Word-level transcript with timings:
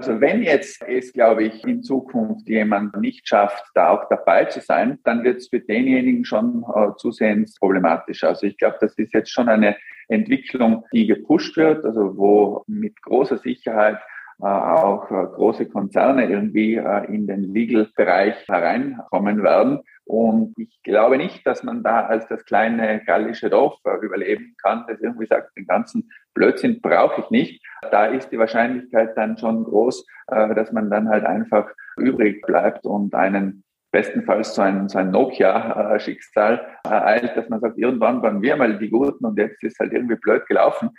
Also 0.00 0.18
wenn 0.18 0.42
jetzt 0.42 0.82
es, 0.88 1.12
glaube 1.12 1.44
ich, 1.44 1.62
in 1.64 1.82
Zukunft 1.82 2.48
jemand 2.48 2.96
nicht 2.96 3.28
schafft, 3.28 3.62
da 3.74 3.90
auch 3.90 4.08
dabei 4.08 4.46
zu 4.46 4.62
sein, 4.62 4.98
dann 5.04 5.24
wird 5.24 5.36
es 5.36 5.48
für 5.48 5.60
denjenigen 5.60 6.24
schon 6.24 6.64
äh, 6.74 6.96
zusehends 6.96 7.58
problematisch. 7.58 8.24
Also 8.24 8.46
ich 8.46 8.56
glaube, 8.56 8.78
das 8.80 8.94
ist 8.94 9.12
jetzt 9.12 9.30
schon 9.30 9.50
eine 9.50 9.76
Entwicklung, 10.08 10.86
die 10.94 11.06
gepusht 11.06 11.54
wird, 11.58 11.84
also 11.84 12.16
wo 12.16 12.64
mit 12.66 13.02
großer 13.02 13.36
Sicherheit 13.36 13.98
äh, 14.40 14.46
auch 14.46 15.10
äh, 15.10 15.26
große 15.34 15.68
Konzerne 15.68 16.30
irgendwie 16.30 16.76
äh, 16.76 17.04
in 17.14 17.26
den 17.26 17.52
Legal-Bereich 17.52 18.48
hereinkommen 18.48 19.42
werden. 19.42 19.80
Und 20.10 20.58
ich 20.58 20.82
glaube 20.82 21.18
nicht, 21.18 21.46
dass 21.46 21.62
man 21.62 21.84
da 21.84 22.04
als 22.06 22.26
das 22.26 22.44
kleine 22.44 23.00
gallische 23.04 23.48
Dorf 23.48 23.78
überleben 24.02 24.56
kann, 24.60 24.84
das 24.88 25.00
irgendwie 25.00 25.26
sagt, 25.26 25.56
den 25.56 25.68
ganzen 25.68 26.10
Blödsinn 26.34 26.80
brauche 26.80 27.20
ich 27.20 27.30
nicht. 27.30 27.64
Da 27.92 28.06
ist 28.06 28.30
die 28.30 28.38
Wahrscheinlichkeit 28.38 29.16
dann 29.16 29.38
schon 29.38 29.62
groß, 29.62 30.04
dass 30.26 30.72
man 30.72 30.90
dann 30.90 31.08
halt 31.08 31.24
einfach 31.24 31.70
übrig 31.96 32.42
bleibt 32.42 32.86
und 32.86 33.14
einen 33.14 33.62
bestenfalls 33.92 34.56
so 34.56 34.62
ein, 34.62 34.88
so 34.88 34.98
ein 34.98 35.12
Nokia-Schicksal 35.12 36.60
ereilt, 36.82 37.36
dass 37.36 37.48
man 37.48 37.60
sagt, 37.60 37.78
irgendwann 37.78 38.20
waren 38.20 38.42
wir 38.42 38.56
mal 38.56 38.80
die 38.80 38.90
Guten 38.90 39.24
und 39.24 39.38
jetzt 39.38 39.62
ist 39.62 39.78
halt 39.78 39.92
irgendwie 39.92 40.16
blöd 40.16 40.44
gelaufen. 40.46 40.90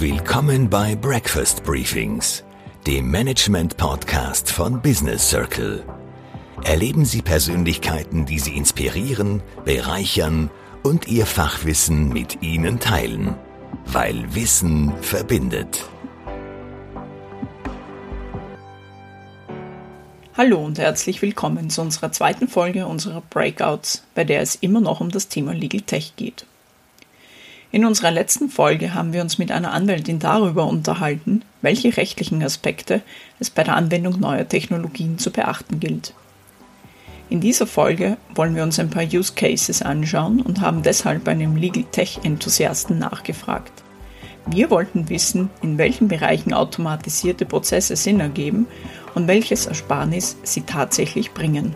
Willkommen 0.00 0.70
bei 0.70 0.94
Breakfast 0.94 1.64
Briefings, 1.64 2.44
dem 2.86 3.10
Management-Podcast 3.10 4.52
von 4.52 4.80
Business 4.80 5.28
Circle. 5.28 5.84
Erleben 6.62 7.04
Sie 7.04 7.20
Persönlichkeiten, 7.20 8.24
die 8.24 8.38
Sie 8.38 8.56
inspirieren, 8.56 9.42
bereichern 9.64 10.52
und 10.84 11.08
Ihr 11.08 11.26
Fachwissen 11.26 12.10
mit 12.10 12.40
Ihnen 12.42 12.78
teilen, 12.78 13.34
weil 13.86 14.36
Wissen 14.36 14.92
verbindet. 15.00 15.84
Hallo 20.36 20.64
und 20.64 20.78
herzlich 20.78 21.22
willkommen 21.22 21.70
zu 21.70 21.82
unserer 21.82 22.12
zweiten 22.12 22.46
Folge 22.46 22.86
unserer 22.86 23.20
Breakouts, 23.22 24.04
bei 24.14 24.22
der 24.22 24.42
es 24.42 24.54
immer 24.54 24.80
noch 24.80 25.00
um 25.00 25.10
das 25.10 25.26
Thema 25.26 25.54
Legal 25.54 25.80
Tech 25.80 26.12
geht. 26.14 26.46
In 27.70 27.84
unserer 27.84 28.10
letzten 28.10 28.48
Folge 28.48 28.94
haben 28.94 29.12
wir 29.12 29.20
uns 29.20 29.36
mit 29.36 29.52
einer 29.52 29.72
Anwältin 29.72 30.18
darüber 30.18 30.66
unterhalten, 30.66 31.42
welche 31.60 31.94
rechtlichen 31.98 32.42
Aspekte 32.42 33.02
es 33.40 33.50
bei 33.50 33.62
der 33.62 33.76
Anwendung 33.76 34.18
neuer 34.18 34.48
Technologien 34.48 35.18
zu 35.18 35.30
beachten 35.30 35.78
gilt. 35.78 36.14
In 37.28 37.40
dieser 37.42 37.66
Folge 37.66 38.16
wollen 38.34 38.56
wir 38.56 38.62
uns 38.62 38.78
ein 38.78 38.88
paar 38.88 39.04
Use 39.04 39.34
Cases 39.34 39.82
anschauen 39.82 40.40
und 40.40 40.62
haben 40.62 40.82
deshalb 40.82 41.28
einem 41.28 41.56
Legal 41.56 41.84
Tech 41.92 42.20
Enthusiasten 42.22 42.98
nachgefragt. 42.98 43.82
Wir 44.46 44.70
wollten 44.70 45.10
wissen, 45.10 45.50
in 45.60 45.76
welchen 45.76 46.08
Bereichen 46.08 46.54
automatisierte 46.54 47.44
Prozesse 47.44 47.96
Sinn 47.96 48.20
ergeben 48.20 48.66
und 49.14 49.28
welches 49.28 49.66
Ersparnis 49.66 50.38
sie 50.42 50.62
tatsächlich 50.62 51.32
bringen. 51.32 51.74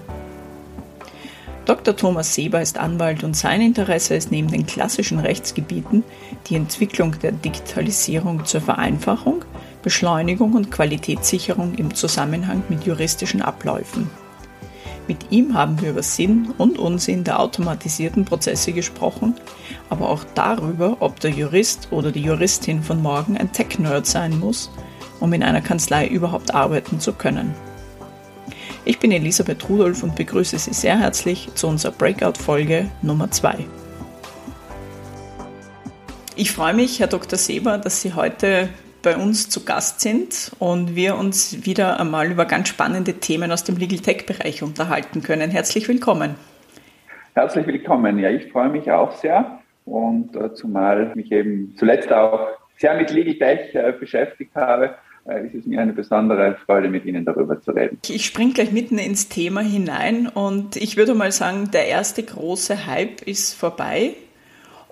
Dr. 1.64 1.94
Thomas 1.94 2.34
Seber 2.34 2.60
ist 2.60 2.77
Anwalt 2.77 3.22
und 3.22 3.36
sein 3.36 3.60
Interesse 3.60 4.16
ist 4.16 4.32
neben 4.32 4.50
den 4.50 4.66
klassischen 4.66 5.20
Rechtsgebieten 5.20 6.02
die 6.48 6.56
Entwicklung 6.56 7.16
der 7.20 7.30
Digitalisierung 7.30 8.44
zur 8.44 8.60
Vereinfachung, 8.60 9.44
Beschleunigung 9.80 10.55
und 10.55 10.72
Qualitätssicherung 10.72 11.74
im 11.74 11.94
Zusammenhang 11.94 12.64
mit 12.68 12.84
juristischen 12.84 13.42
Abläufen. 13.42 14.10
Mit 15.06 15.30
ihm 15.30 15.55
haben 15.55 15.80
wir 15.80 15.90
über 15.90 16.02
Sinn 16.02 16.52
und 16.58 16.80
Unsinn 16.80 17.22
der 17.22 17.38
automatisierten 17.38 18.24
Prozesse 18.24 18.72
gesprochen, 18.72 19.34
aber 19.88 20.08
auch 20.08 20.24
darüber, 20.34 20.96
ob 20.98 21.20
der 21.20 21.30
Jurist 21.30 21.88
oder 21.92 22.10
die 22.10 22.22
Juristin 22.22 22.83
von 22.83 23.00
morgen 23.00 23.36
ein 23.36 23.52
Tech-Nerd 23.52 24.06
sein 24.06 24.38
muss, 24.38 24.70
um 25.20 25.33
in 25.33 25.44
einer 25.44 25.60
Kanzlei 25.60 26.08
überhaupt 26.08 26.55
arbeiten 26.55 26.98
zu 26.98 27.12
können. 27.12 27.55
Ich 28.84 28.98
bin 28.98 29.12
Elisabeth 29.12 29.68
Rudolph 29.68 30.02
und 30.02 30.16
begrüße 30.16 30.58
Sie 30.58 30.74
sehr 30.74 30.98
herzlich 30.98 31.48
zu 31.54 31.68
unserer 31.68 31.92
Breakout-Folge 31.92 32.90
Nummer 33.00 33.30
2. 33.30 33.64
Ich 36.34 36.50
freue 36.50 36.74
mich, 36.74 36.98
Herr 36.98 37.06
Dr. 37.06 37.38
Seber, 37.38 37.78
dass 37.78 38.02
Sie 38.02 38.14
heute 38.14 38.68
bei 39.04 39.16
uns 39.16 39.48
zu 39.48 39.64
Gast 39.64 40.00
sind 40.00 40.50
und 40.58 40.96
wir 40.96 41.16
uns 41.16 41.64
wieder 41.64 42.00
einmal 42.00 42.32
über 42.32 42.44
ganz 42.44 42.70
spannende 42.70 43.14
Themen 43.14 43.52
aus 43.52 43.62
dem 43.62 43.76
Legal 43.76 44.00
Tech-Bereich 44.00 44.64
unterhalten 44.64 45.22
können. 45.22 45.52
Herzlich 45.52 45.86
willkommen. 45.86 46.34
Herzlich 47.34 47.64
willkommen. 47.68 48.18
Ja, 48.18 48.30
ich 48.30 48.50
freue 48.50 48.68
mich 48.68 48.90
auch 48.90 49.12
sehr 49.12 49.60
und 49.84 50.34
äh, 50.34 50.54
zumal 50.54 51.12
mich 51.14 51.30
eben 51.30 51.76
zuletzt 51.76 52.12
auch 52.12 52.48
sehr 52.78 52.96
mit 52.96 53.12
Legal 53.12 53.36
Tech 53.36 53.74
äh, 53.76 53.92
beschäftigt 53.92 54.56
habe 54.56 54.96
äh, 55.27 55.46
ist 55.46 55.55
es 55.55 55.66
mir 55.66 55.80
eine 55.80 55.92
besondere 55.92 56.56
Freude, 56.66 56.88
mit 56.88 57.05
Ihnen 57.05 57.24
darüber 57.24 57.60
zu 57.60 57.70
reden. 57.72 57.98
Ich 58.08 58.27
springe 58.27 58.52
gleich 58.52 58.72
mitten 58.72 58.98
ins 58.98 59.28
Thema 59.28 59.60
hinein 59.60 60.27
und 60.27 60.77
ich 60.77 60.96
würde 60.96 61.14
mal 61.14 61.33
sagen, 61.33 61.70
der 61.72 61.86
erste 61.86 62.22
große 62.22 62.86
Hype 62.86 63.22
ist 63.22 63.55
vorbei. 63.55 64.14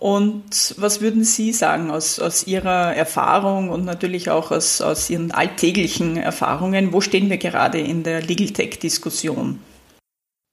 Und 0.00 0.74
was 0.78 1.02
würden 1.02 1.24
Sie 1.24 1.52
sagen 1.52 1.90
aus, 1.90 2.19
aus 2.20 2.46
Ihrer 2.46 2.96
Erfahrung 2.96 3.69
und 3.69 3.84
natürlich 3.84 4.30
auch 4.30 4.50
aus, 4.50 4.80
aus 4.80 5.10
Ihren 5.10 5.30
alltäglichen 5.30 6.16
Erfahrungen? 6.16 6.94
Wo 6.94 7.02
stehen 7.02 7.28
wir 7.28 7.36
gerade 7.36 7.78
in 7.78 8.02
der 8.02 8.22
Legal 8.22 8.48
Tech-Diskussion? 8.48 9.58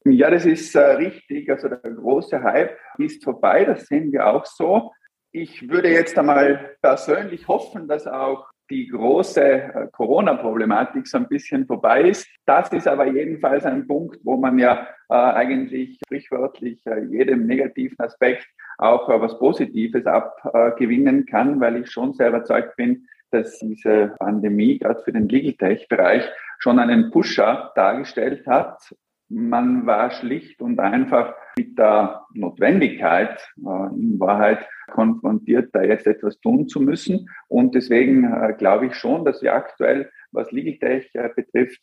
Ja, 0.04 0.30
das 0.30 0.46
ist 0.46 0.76
äh, 0.76 0.80
richtig. 0.80 1.50
Also 1.50 1.70
der 1.70 1.80
große 1.80 2.42
Hype 2.44 2.78
ist 2.98 3.24
vorbei, 3.24 3.64
das 3.64 3.88
sehen 3.88 4.12
wir 4.12 4.28
auch 4.28 4.46
so. 4.46 4.92
Ich 5.32 5.70
würde 5.70 5.90
jetzt 5.92 6.18
einmal 6.18 6.76
persönlich 6.82 7.48
hoffen, 7.48 7.88
dass 7.88 8.08
auch 8.08 8.47
die 8.70 8.88
große 8.88 9.44
äh, 9.44 9.88
Corona-Problematik 9.92 11.08
so 11.08 11.18
ein 11.18 11.28
bisschen 11.28 11.66
vorbei 11.66 12.02
ist. 12.04 12.28
Das 12.46 12.72
ist 12.72 12.88
aber 12.88 13.08
jedenfalls 13.08 13.66
ein 13.66 13.88
Punkt, 13.88 14.20
wo 14.24 14.38
man 14.38 14.60
ja 14.60 14.88
äh, 15.10 15.14
eigentlich 15.14 16.00
sprichwörtlich 16.06 16.86
äh, 16.86 17.04
jedem 17.06 17.46
negativen 17.46 18.00
Aspekt 18.00 18.48
auch 18.78 19.10
äh, 19.10 19.20
was 19.20 19.38
Positives 19.40 20.06
abgewinnen 20.06 21.26
kann, 21.26 21.60
weil 21.60 21.78
ich 21.78 21.92
schon 21.92 22.14
sehr 22.14 22.30
überzeugt 22.30 22.76
bin, 22.76 23.08
dass 23.32 23.60
diese 23.60 24.16
Pandemie 24.20 24.80
gerade 24.80 25.02
für 25.04 25.12
den 25.12 25.28
Legal 25.28 25.54
Tech-Bereich 25.54 26.24
schon 26.60 26.80
einen 26.80 27.12
Pusher 27.12 27.72
dargestellt 27.76 28.48
hat. 28.48 28.96
Man 29.30 29.86
war 29.86 30.12
schlicht 30.12 30.62
und 30.62 30.80
einfach 30.80 31.34
mit 31.58 31.78
der 31.78 32.26
Notwendigkeit 32.34 33.40
äh, 33.58 33.96
in 33.96 34.20
Wahrheit 34.20 34.60
konfrontiert, 34.92 35.74
da 35.74 35.82
jetzt 35.82 36.08
etwas 36.08 36.40
tun 36.40 36.70
zu 36.70 36.80
müssen. 36.80 37.30
Und 37.48 37.76
deswegen 37.76 38.24
äh, 38.24 38.54
glaube 38.54 38.86
ich 38.86 38.96
schon, 38.96 39.26
dass 39.26 39.42
wir 39.42 39.54
aktuell, 39.54 40.10
was 40.32 40.52
Legal 40.52 40.78
Tech 40.78 41.10
äh, 41.14 41.30
betrifft, 41.36 41.82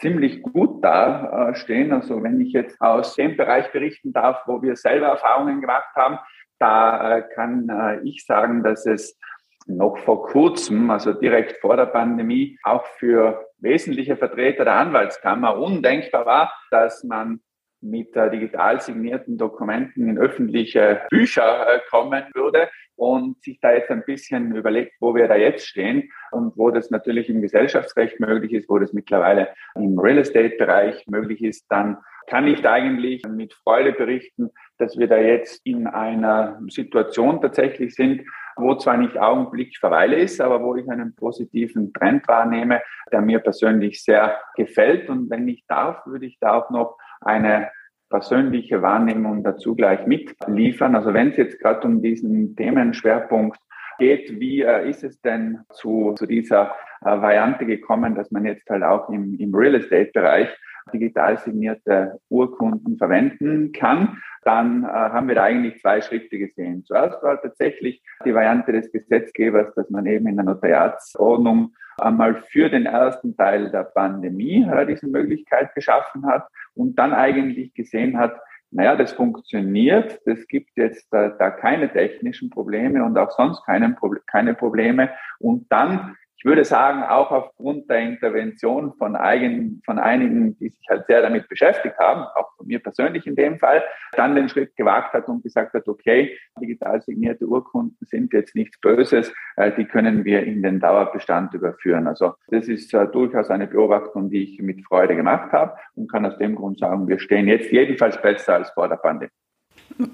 ziemlich 0.00 0.42
gut 0.42 0.84
da 0.84 1.52
stehen. 1.56 1.92
Also 1.92 2.22
wenn 2.22 2.40
ich 2.40 2.52
jetzt 2.52 2.80
aus 2.80 3.16
dem 3.16 3.36
Bereich 3.36 3.72
berichten 3.72 4.12
darf, 4.12 4.44
wo 4.46 4.62
wir 4.62 4.76
selber 4.76 5.06
Erfahrungen 5.06 5.60
gemacht 5.60 5.92
haben, 5.96 6.18
da 6.60 7.20
kann 7.20 8.00
ich 8.04 8.24
sagen, 8.24 8.62
dass 8.62 8.86
es 8.86 9.18
noch 9.66 9.98
vor 9.98 10.22
kurzem, 10.22 10.88
also 10.90 11.12
direkt 11.12 11.60
vor 11.60 11.76
der 11.76 11.86
Pandemie, 11.86 12.60
auch 12.62 12.86
für 12.98 13.44
wesentliche 13.58 14.16
Vertreter 14.16 14.64
der 14.64 14.74
Anwaltskammer 14.74 15.58
undenkbar 15.58 16.26
war, 16.26 16.52
dass 16.70 17.02
man 17.02 17.40
mit 17.80 18.14
äh, 18.16 18.30
digital 18.30 18.80
signierten 18.80 19.38
Dokumenten 19.38 20.08
in 20.08 20.18
öffentliche 20.18 21.02
Bücher 21.10 21.66
äh, 21.68 21.80
kommen 21.90 22.24
würde 22.34 22.68
und 22.96 23.42
sich 23.42 23.60
da 23.60 23.72
jetzt 23.72 23.90
ein 23.90 24.04
bisschen 24.04 24.54
überlegt, 24.56 24.94
wo 25.00 25.14
wir 25.14 25.28
da 25.28 25.36
jetzt 25.36 25.66
stehen 25.66 26.10
und 26.32 26.56
wo 26.56 26.70
das 26.70 26.90
natürlich 26.90 27.28
im 27.28 27.40
Gesellschaftsrecht 27.40 28.18
möglich 28.20 28.52
ist, 28.52 28.68
wo 28.68 28.78
das 28.78 28.92
mittlerweile 28.92 29.48
im 29.76 29.98
Real 29.98 30.18
Estate-Bereich 30.18 31.06
möglich 31.06 31.42
ist, 31.42 31.66
dann 31.70 31.98
kann 32.26 32.46
ich 32.46 32.60
da 32.60 32.72
eigentlich 32.72 33.22
mit 33.26 33.54
Freude 33.54 33.92
berichten, 33.92 34.50
dass 34.76 34.98
wir 34.98 35.08
da 35.08 35.16
jetzt 35.16 35.64
in 35.64 35.86
einer 35.86 36.60
Situation 36.68 37.40
tatsächlich 37.40 37.94
sind, 37.94 38.22
wo 38.58 38.74
zwar 38.74 38.96
nicht 38.96 39.18
augenblicklich 39.18 39.78
Verweile 39.78 40.16
ist, 40.16 40.40
aber 40.40 40.62
wo 40.62 40.76
ich 40.76 40.88
einen 40.90 41.14
positiven 41.14 41.92
Trend 41.92 42.26
wahrnehme, 42.28 42.80
der 43.12 43.20
mir 43.20 43.38
persönlich 43.38 44.02
sehr 44.02 44.38
gefällt. 44.56 45.08
Und 45.08 45.30
wenn 45.30 45.46
ich 45.48 45.64
darf, 45.66 46.04
würde 46.06 46.26
ich 46.26 46.38
da 46.40 46.54
auch 46.54 46.70
noch 46.70 46.98
eine 47.20 47.70
persönliche 48.10 48.82
Wahrnehmung 48.82 49.44
dazu 49.44 49.74
gleich 49.74 50.06
mitliefern. 50.06 50.94
Also 50.94 51.12
wenn 51.12 51.30
es 51.30 51.36
jetzt 51.36 51.60
gerade 51.60 51.86
um 51.86 52.02
diesen 52.02 52.56
Themenschwerpunkt 52.56 53.58
geht, 53.98 54.40
wie 54.40 54.62
äh, 54.62 54.88
ist 54.88 55.04
es 55.04 55.20
denn 55.20 55.60
zu, 55.70 56.14
zu 56.16 56.26
dieser 56.26 56.74
äh, 57.02 57.06
Variante 57.06 57.66
gekommen, 57.66 58.14
dass 58.14 58.30
man 58.30 58.46
jetzt 58.46 58.68
halt 58.70 58.82
auch 58.82 59.08
im, 59.10 59.34
im 59.38 59.54
Real 59.54 59.74
Estate-Bereich 59.74 60.48
digital 60.92 61.38
signierte 61.38 62.20
Urkunden 62.28 62.96
verwenden 62.98 63.72
kann, 63.72 64.18
dann 64.42 64.84
äh, 64.84 64.86
haben 64.86 65.28
wir 65.28 65.34
da 65.34 65.44
eigentlich 65.44 65.80
zwei 65.80 66.00
Schritte 66.00 66.38
gesehen. 66.38 66.84
Zuerst 66.84 67.22
war 67.22 67.40
tatsächlich 67.40 68.02
die 68.24 68.34
Variante 68.34 68.72
des 68.72 68.90
Gesetzgebers, 68.90 69.74
dass 69.74 69.90
man 69.90 70.06
eben 70.06 70.26
in 70.26 70.36
der 70.36 70.44
Notariatsordnung 70.44 71.74
einmal 71.98 72.42
für 72.48 72.70
den 72.70 72.86
ersten 72.86 73.36
Teil 73.36 73.70
der 73.70 73.84
Pandemie 73.84 74.66
äh, 74.70 74.86
diese 74.86 75.06
Möglichkeit 75.06 75.74
geschaffen 75.74 76.26
hat 76.26 76.46
und 76.74 76.98
dann 76.98 77.12
eigentlich 77.12 77.74
gesehen 77.74 78.18
hat, 78.18 78.40
naja, 78.70 78.96
das 78.96 79.12
funktioniert, 79.12 80.20
das 80.26 80.46
gibt 80.46 80.70
jetzt 80.76 81.08
da, 81.10 81.30
da 81.30 81.50
keine 81.50 81.90
technischen 81.90 82.50
Probleme 82.50 83.02
und 83.02 83.16
auch 83.16 83.30
sonst 83.30 83.64
keine, 83.64 83.96
keine 84.26 84.54
Probleme. 84.54 85.10
Und 85.38 85.72
dann 85.72 86.16
ich 86.38 86.44
würde 86.44 86.64
sagen, 86.64 87.02
auch 87.02 87.32
aufgrund 87.32 87.90
der 87.90 87.98
Intervention 87.98 88.94
von, 88.94 89.16
eigen, 89.16 89.82
von 89.84 89.98
einigen, 89.98 90.56
die 90.58 90.68
sich 90.68 90.86
halt 90.88 91.06
sehr 91.06 91.20
damit 91.20 91.48
beschäftigt 91.48 91.98
haben, 91.98 92.22
auch 92.22 92.54
von 92.56 92.68
mir 92.68 92.78
persönlich 92.78 93.26
in 93.26 93.34
dem 93.34 93.58
Fall, 93.58 93.82
dann 94.12 94.36
den 94.36 94.48
Schritt 94.48 94.76
gewagt 94.76 95.14
hat 95.14 95.26
und 95.26 95.42
gesagt 95.42 95.74
hat, 95.74 95.88
okay, 95.88 96.38
digital 96.60 97.02
signierte 97.02 97.44
Urkunden 97.44 97.98
sind 98.06 98.32
jetzt 98.32 98.54
nichts 98.54 98.80
Böses, 98.80 99.34
äh, 99.56 99.72
die 99.72 99.84
können 99.84 100.24
wir 100.24 100.44
in 100.44 100.62
den 100.62 100.78
Dauerbestand 100.78 101.54
überführen. 101.54 102.06
Also 102.06 102.34
das 102.46 102.68
ist 102.68 102.94
äh, 102.94 103.08
durchaus 103.08 103.50
eine 103.50 103.66
Beobachtung, 103.66 104.30
die 104.30 104.44
ich 104.44 104.62
mit 104.62 104.84
Freude 104.86 105.16
gemacht 105.16 105.50
habe 105.50 105.76
und 105.96 106.10
kann 106.10 106.24
aus 106.24 106.38
dem 106.38 106.54
Grund 106.54 106.78
sagen, 106.78 107.08
wir 107.08 107.18
stehen 107.18 107.48
jetzt 107.48 107.72
jedenfalls 107.72 108.20
besser 108.22 108.54
als 108.54 108.70
vor 108.70 108.88
der 108.88 108.96
Pandemie. 108.96 109.32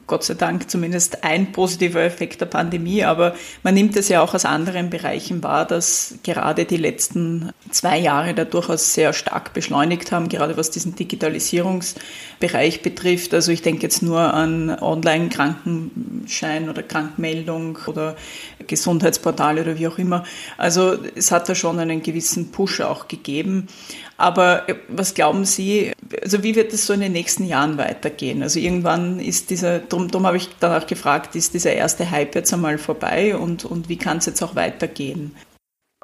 Gott 0.07 0.25
sei 0.25 0.35
Dank 0.35 0.71
zumindest 0.71 1.25
ein 1.25 1.53
positiver 1.53 2.03
Effekt 2.03 2.41
der 2.41 2.47
Pandemie, 2.47 3.05
aber 3.05 3.35
man 3.63 3.75
nimmt 3.75 3.97
es 3.97 4.09
ja 4.09 4.23
auch 4.23 4.33
aus 4.33 4.47
anderen 4.47 4.89
Bereichen 4.89 5.43
wahr, 5.43 5.67
dass 5.67 6.15
gerade 6.23 6.65
die 6.65 6.79
letzten 6.79 7.51
zwei 7.71 7.99
Jahre 7.99 8.33
da 8.33 8.47
durchaus 8.47 8.95
sehr 8.95 9.13
stark 9.13 9.53
beschleunigt 9.53 10.11
haben, 10.11 10.31
gerade 10.31 10.57
was 10.57 10.71
diesen 10.71 10.95
Digitalisierungsbereich 10.95 12.81
betrifft. 12.81 13.35
Also 13.35 13.53
ich 13.53 13.61
denke 13.61 13.83
jetzt 13.83 14.03
nur 14.03 14.21
an 14.21 14.71
Online-Krankenschein 14.71 16.71
oder 16.71 16.83
Krankmeldung 16.83 17.79
oder 17.87 18.17
Gesundheitsportale 18.67 19.63
oder 19.63 19.79
wie 19.79 19.89
auch 19.89 19.99
immer. 19.99 20.25
Also 20.57 20.97
es 21.15 21.31
hat 21.31 21.49
da 21.49 21.55
schon 21.55 21.79
einen 21.79 22.03
gewissen 22.03 22.53
Push 22.53 22.81
auch 22.81 23.09
gegeben. 23.09 23.69
Aber 24.17 24.69
äh, 24.69 24.75
was 24.89 25.15
glauben 25.15 25.45
Sie, 25.45 25.93
also 26.23 26.43
wie 26.43 26.55
wird 26.55 26.73
es 26.73 26.87
so 26.87 26.93
in 26.93 27.01
den 27.01 27.13
nächsten 27.13 27.45
Jahren 27.45 27.79
weitergehen? 27.79 28.43
Also 28.43 28.61
irgendwann 28.61 29.21
ist 29.21 29.51
dieser, 29.51 29.81
darum, 29.81 30.09
darum 30.09 30.27
habe 30.27 30.37
ich 30.37 30.49
danach 30.61 30.87
gefragt, 30.87 31.35
ist 31.35 31.55
dieser 31.55 31.73
erste 31.73 32.11
Hype 32.11 32.35
jetzt 32.35 32.53
einmal 32.53 32.79
vorbei 32.79 33.37
und, 33.37 33.65
und 33.65 33.89
wie 33.89 33.99
kann 33.99 34.19
es 34.19 34.27
jetzt 34.27 34.43
auch 34.43 34.55
weitergehen? 34.55 35.35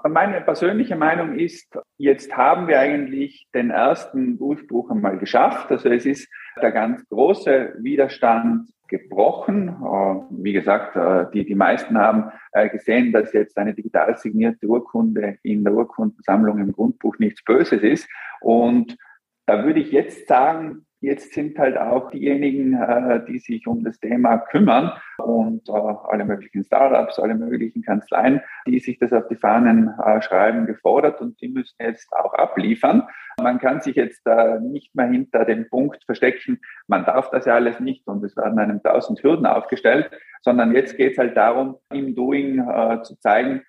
Meine 0.09 0.41
persönliche 0.41 0.97
Meinung 0.97 1.39
ist, 1.39 1.79
jetzt 1.99 2.35
haben 2.35 2.69
wir 2.69 2.81
eigentlich 2.81 3.47
den 3.55 3.71
ersten 3.71 4.39
Durchbruch 4.39 4.91
einmal 4.91 5.19
geschafft. 5.19 5.71
Also 5.71 5.91
es 5.91 6.07
ist 6.07 6.27
der 6.63 6.73
ganz 6.73 7.07
große 7.09 7.75
Widerstand 7.81 8.71
gebrochen. 8.91 9.69
Äh, 9.69 10.43
wie 10.43 10.53
gesagt, 10.53 10.97
äh, 10.97 11.31
die, 11.33 11.47
die 11.47 11.55
meisten 11.55 11.97
haben 11.97 12.31
äh, 12.53 12.69
gesehen, 12.69 13.13
dass 13.13 13.33
jetzt 13.33 13.57
eine 13.57 13.73
digital 13.73 14.19
signierte 14.19 14.67
Urkunde 14.67 15.39
in 15.43 15.65
der 15.65 15.73
Urkundensammlung 15.73 16.59
im 16.59 16.73
Grundbuch 16.73 17.19
nichts 17.19 17.43
Böses 17.43 17.83
ist. 17.83 18.09
Und 18.43 18.99
da 19.47 19.65
würde 19.65 19.81
ich 19.81 19.93
jetzt 19.93 20.29
sagen, 20.29 20.85
Jetzt 21.03 21.33
sind 21.33 21.59
halt 21.59 21.79
auch 21.79 22.11
diejenigen, 22.11 22.79
die 23.27 23.39
sich 23.39 23.67
um 23.67 23.83
das 23.83 23.99
Thema 24.01 24.37
kümmern 24.37 24.93
und 25.17 25.71
alle 25.71 26.27
möglichen 26.27 26.63
Startups, 26.63 27.19
alle 27.19 27.35
möglichen 27.35 27.81
Kanzleien, 27.81 28.43
die 28.67 28.81
sich 28.81 28.99
das 28.99 29.11
auf 29.15 29.27
die 29.29 29.37
Fahnen 29.37 29.95
schreiben, 30.21 30.67
gefordert 30.67 31.23
und 31.23 31.41
die 31.41 31.49
müssen 31.49 31.75
jetzt 31.81 32.13
auch 32.13 32.35
abliefern. 32.35 33.05
Man 33.41 33.59
kann 33.59 33.81
sich 33.81 33.97
jetzt 33.97 34.27
nicht 34.61 34.95
mehr 34.95 35.07
hinter 35.07 35.45
dem 35.45 35.69
Punkt 35.69 36.05
verstecken, 36.05 36.61
man 36.87 37.05
darf 37.05 37.31
das 37.31 37.47
ja 37.47 37.55
alles 37.55 37.81
nicht 37.81 38.07
und 38.07 38.25
es 38.25 38.37
werden 38.37 38.59
einem 38.59 38.83
tausend 38.83 39.23
Hürden 39.23 39.47
aufgestellt, 39.47 40.11
sondern 40.43 40.75
jetzt 40.75 40.97
geht 40.97 41.13
es 41.13 41.19
halt 41.19 41.37
darum, 41.37 41.77
im 41.91 42.15
Doing 42.15 42.65
zu 43.03 43.19
zeigen, 43.19 43.63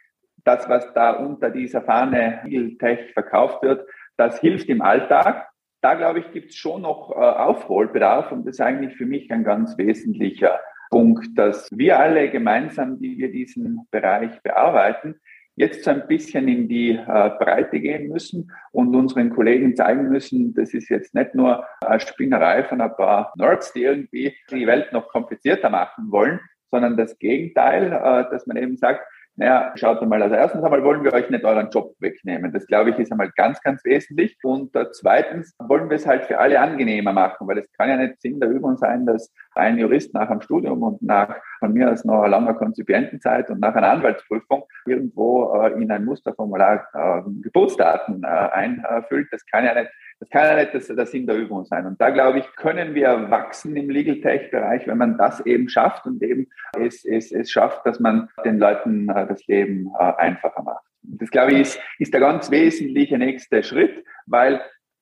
das, 0.44 0.68
was 0.70 0.94
da 0.94 1.12
unter 1.12 1.50
dieser 1.50 1.82
Fahne 1.82 2.42
Tech 2.80 3.14
verkauft 3.14 3.62
wird, 3.64 3.88
das 4.18 4.40
hilft 4.40 4.70
im 4.70 4.82
Alltag. 4.82 5.48
Da 5.82 5.96
glaube 5.96 6.20
ich, 6.20 6.32
gibt 6.32 6.52
es 6.52 6.56
schon 6.56 6.84
noch 6.84 7.12
äh, 7.12 7.16
Aufholbedarf 7.16 8.32
und 8.32 8.46
das 8.46 8.56
ist 8.56 8.62
eigentlich 8.62 8.96
für 8.96 9.08
mich 9.08 9.32
ein 9.32 9.44
ganz 9.44 9.78
wesentlicher 9.78 10.60
Punkt, 10.92 11.28
dass 11.36 11.68
wir 11.72 12.00
alle 12.00 12.30
gemeinsam, 12.30 13.00
die 13.00 13.18
wir 13.18 13.32
diesen 13.32 13.88
Bereich 13.90 14.42
bearbeiten, 14.44 15.20
jetzt 15.56 15.84
so 15.84 15.92
ein 15.92 16.08
bisschen 16.08 16.48
in 16.48 16.68
die 16.68 16.92
äh, 16.92 17.32
Breite 17.40 17.80
gehen 17.80 18.10
müssen 18.10 18.52
und 18.72 18.96
unseren 18.96 19.30
Kollegen 19.30 19.76
zeigen 19.76 20.10
müssen, 20.10 20.54
das 20.54 20.74
ist 20.74 20.90
jetzt 20.90 21.14
nicht 21.14 21.36
nur 21.36 21.66
eine 21.82 22.00
Spinnerei 22.00 22.64
von 22.64 22.82
ein 22.82 22.96
paar 22.96 23.34
Nerds, 23.38 23.74
die 23.74 23.84
irgendwie 23.84 24.36
die 24.50 24.68
Welt 24.68 24.94
noch 24.94 25.10
komplizierter 25.10 25.70
machen 25.70 26.12
wollen, 26.12 26.40
sondern 26.70 26.98
das 26.98 27.18
Gegenteil, 27.20 27.92
äh, 27.92 28.32
dass 28.32 28.48
man 28.48 28.58
eben 28.58 28.78
sagt, 28.78 29.06
naja, 29.38 29.72
schaut 29.76 30.06
mal, 30.08 30.22
also 30.22 30.36
erstens 30.36 30.64
einmal 30.64 30.84
wollen 30.84 31.04
wir 31.04 31.14
euch 31.14 31.30
nicht 31.30 31.46
euren 31.46 31.70
Job 31.70 31.96
wegnehmen. 32.00 32.52
Das 32.52 32.68
glaube 32.68 32.90
ich 32.90 33.00
ist 33.00 33.12
einmal 33.12 33.32
ganz, 33.36 33.62
ganz 33.62 33.84
wesentlich. 33.86 34.38
Und 34.44 34.76
uh, 34.76 34.86
zweitens 34.92 35.56
wollen 35.58 35.90
wir 35.90 35.96
es 35.96 36.06
halt 36.06 36.26
für 36.26 36.38
alle 36.38 36.60
angenehmer 36.60 37.14
machen, 37.14 37.48
weil 37.48 37.58
es 37.60 37.72
kann 37.72 37.90
ja 37.90 37.98
nicht 37.98 38.22
Sinn 38.22 38.40
der 38.40 38.50
Übung 38.50 38.78
sein, 38.78 39.06
dass 39.06 39.34
ein 39.56 39.78
Jurist 39.78 40.14
nach 40.14 40.30
dem 40.30 40.42
Studium 40.42 40.84
und 40.84 41.02
nach 41.02 41.36
von 41.60 41.74
mir 41.74 41.92
aus 41.92 42.04
noch 42.04 42.28
langer 42.28 42.56
Konzipientenzeit 42.56 43.50
und 43.50 43.62
nach 43.62 43.74
einer 43.74 43.90
Anwaltsprüfung 43.90 44.66
irgendwo 44.86 45.56
uh, 45.56 45.68
in 45.68 45.92
ein 45.92 46.06
Musterformular 46.06 46.88
uh, 46.94 47.24
Geburtsdaten 47.42 48.26
einfüllt. 48.26 49.30
Das 49.32 49.46
kann 49.46 49.66
ja 49.66 49.74
nicht 49.74 49.92
das 50.22 50.30
kann 50.30 50.46
ja 50.46 50.56
nicht 50.56 50.88
der 50.88 51.06
Sinn 51.08 51.26
der 51.26 51.36
Übung 51.36 51.66
sein. 51.66 51.88
Und 51.88 52.00
da, 52.00 52.12
glaube 52.12 52.40
ich, 52.40 52.56
können 52.56 52.94
wir 52.94 53.32
wachsen 53.32 53.76
im 53.76 53.90
Legal 53.90 54.22
Tech-Bereich, 54.22 54.86
wenn 54.86 55.00
man 55.00 55.18
das 55.18 55.44
eben 55.48 55.68
schafft 55.68 56.06
und 56.06 56.22
eben 56.22 56.48
es, 56.80 57.04
es, 57.04 57.32
es 57.32 57.50
schafft, 57.50 57.84
dass 57.88 58.00
man 58.00 58.30
den 58.46 58.60
Leuten 58.60 59.10
äh, 59.10 59.26
das 59.26 59.46
Leben 59.48 59.92
äh, 60.00 60.14
einfacher 60.18 60.62
macht. 60.62 60.86
Das, 61.02 61.32
glaube 61.32 61.54
ich, 61.54 61.62
ist, 61.62 61.80
ist 61.98 62.14
der 62.14 62.22
ganz 62.22 62.52
wesentliche 62.52 63.18
nächste 63.18 63.64
Schritt, 63.64 64.06
weil 64.28 64.62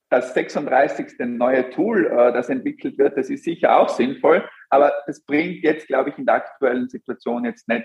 das 0.10 0.34
36. 0.34 1.20
neue 1.20 1.70
Tool, 1.70 2.06
äh, 2.08 2.32
das 2.32 2.48
entwickelt 2.48 2.98
wird, 2.98 3.18
das 3.18 3.30
ist 3.30 3.44
sicher 3.44 3.78
auch 3.78 3.90
sinnvoll, 3.90 4.48
aber 4.70 4.94
das 5.06 5.26
bringt 5.26 5.66
jetzt, 5.66 5.88
glaube 5.88 6.12
ich, 6.12 6.18
in 6.18 6.26
der 6.26 6.36
aktuellen 6.36 6.88
Situation 6.88 7.44
jetzt 7.44 7.68
nicht 7.68 7.84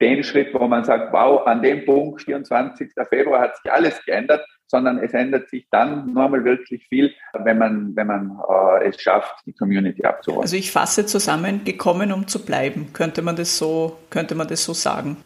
den 0.00 0.24
Schritt, 0.24 0.54
wo 0.54 0.66
man 0.66 0.84
sagt, 0.84 1.12
wow, 1.12 1.46
an 1.46 1.62
dem 1.62 1.84
Punkt, 1.84 2.22
24. 2.22 2.92
Februar 3.08 3.42
hat 3.42 3.56
sich 3.56 3.70
alles 3.70 4.02
geändert, 4.04 4.44
sondern 4.66 4.98
es 4.98 5.12
ändert 5.12 5.48
sich 5.50 5.66
dann 5.70 6.12
normal 6.12 6.44
wirklich 6.44 6.86
viel, 6.88 7.12
wenn 7.34 7.58
man, 7.58 7.94
wenn 7.96 8.06
man 8.06 8.38
äh, 8.48 8.88
es 8.88 9.00
schafft, 9.00 9.34
die 9.46 9.52
Community 9.52 10.04
abzuholen. 10.04 10.42
Also 10.42 10.56
ich 10.56 10.70
fasse 10.70 11.06
zusammen, 11.06 11.64
gekommen, 11.64 12.12
um 12.12 12.26
zu 12.26 12.44
bleiben. 12.44 12.92
Könnte 12.92 13.22
man 13.22 13.36
das 13.36 13.58
so, 13.58 13.98
könnte 14.10 14.34
man 14.34 14.48
das 14.48 14.64
so 14.64 14.72
sagen? 14.72 15.18